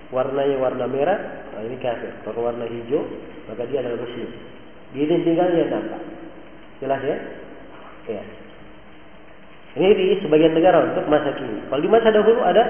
warnanya 0.09 0.57
warna 0.57 0.87
merah, 0.89 1.19
nah 1.53 1.63
ini 1.65 1.77
kafir. 1.81 2.13
Kalau 2.25 2.49
warna 2.49 2.65
hijau, 2.65 3.05
maka 3.49 3.65
dia 3.69 3.85
adalah 3.85 4.01
muslim. 4.01 4.29
Izin 4.97 5.21
tinggalnya 5.25 5.69
nampak. 5.69 6.03
Jelas 6.81 7.01
ya? 7.05 7.17
Ya. 8.09 8.23
Ini 9.77 9.89
di 9.95 10.07
sebagian 10.25 10.57
negara 10.57 10.81
untuk 10.91 11.05
masa 11.13 11.37
kini. 11.37 11.61
Kalau 11.69 11.83
di 11.85 11.91
masa 11.93 12.09
dahulu 12.09 12.41
ada 12.41 12.65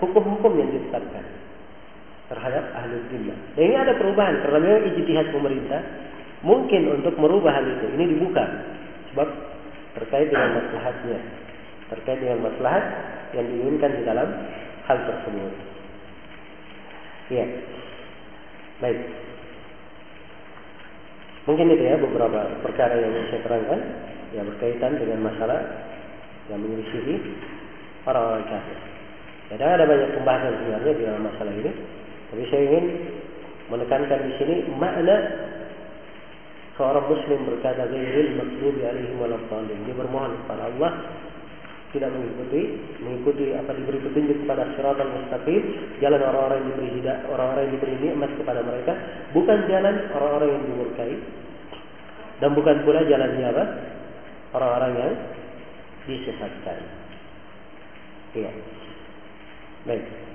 hukum-hukum 0.00 0.52
yang 0.56 0.68
ditetapkan 0.72 1.24
terhadap 2.32 2.64
ahli 2.76 2.96
dunia. 3.12 3.36
Dan 3.56 3.62
ini 3.68 3.76
ada 3.76 3.92
perubahan 3.96 4.40
karena 4.40 4.58
memang 4.60 4.82
ijtihad 4.90 5.28
pemerintah 5.32 5.80
mungkin 6.40 6.82
untuk 6.98 7.14
merubah 7.20 7.52
hal 7.52 7.64
itu. 7.68 7.86
Ini 7.94 8.04
dibuka 8.16 8.44
sebab 9.12 9.28
terkait 10.00 10.28
dengan 10.32 10.60
maslahatnya, 10.60 11.18
terkait 11.92 12.18
dengan 12.20 12.38
maslahat 12.48 12.84
yang 13.36 13.44
diinginkan 13.44 13.90
di 13.92 14.02
dalam 14.08 14.28
hal 14.88 14.98
tersebut. 15.04 15.52
Ya, 17.28 17.44
baik. 18.80 19.00
Mungkin 21.44 21.72
itu 21.72 21.84
ya 21.84 21.96
beberapa 21.96 22.60
perkara 22.60 22.96
yang 23.00 23.12
saya 23.28 23.40
terangkan 23.44 23.80
yang 24.36 24.44
berkaitan 24.52 25.00
dengan 25.00 25.28
masalah 25.28 25.60
yang 26.48 26.60
menyelisihi 26.60 27.16
orang-orang 28.04 28.44
kafir. 28.48 28.78
Ya, 29.48 29.54
dan 29.56 29.80
ada 29.80 29.84
banyak 29.88 30.10
pembahasan 30.16 30.52
sebenarnya 30.60 30.92
di 30.92 31.02
dalam 31.04 31.22
masalah 31.24 31.52
ini. 31.52 31.72
Tapi 32.28 32.42
saya 32.52 32.62
ingin 32.68 32.84
menekankan 33.72 34.20
di 34.28 34.32
sini 34.40 34.54
makna 34.76 35.16
seorang 36.76 37.04
muslim 37.08 37.48
berkata 37.48 37.88
ghairil 37.88 38.40
maghdubi 38.40 38.80
alaihim 38.84 39.16
waladdallin. 39.20 39.78
Dia 39.88 39.96
bermohon 39.96 40.32
kepada 40.44 40.68
Allah 40.68 40.90
tidak 41.88 42.12
mengikuti 42.12 42.60
mengikuti 43.00 43.56
apa 43.56 43.72
diberi 43.72 43.98
petunjuk 44.04 44.44
kepada 44.44 44.68
siratal 44.76 45.08
mustaqim 45.08 45.62
jalan 46.04 46.20
orang-orang 46.20 46.58
yang 46.60 46.68
diberi 46.68 46.88
hidayah 47.00 47.24
orang-orang 47.32 47.62
yang 47.64 47.74
diberi 47.80 47.94
nikmat 47.96 48.30
kepada 48.36 48.60
mereka 48.60 48.92
bukan 49.32 49.58
jalan 49.68 49.94
orang-orang 50.12 50.50
yang 50.52 50.62
dimurkai. 50.68 51.14
Dan 52.38 52.54
bukan 52.54 52.86
pula 52.86 53.02
jalan 53.02 53.34
apa? 53.34 53.64
Orang-orang 54.54 54.92
yang 54.94 55.14
disesatkan. 56.06 56.78
Iya. 58.38 58.52
Baik. 59.84 60.27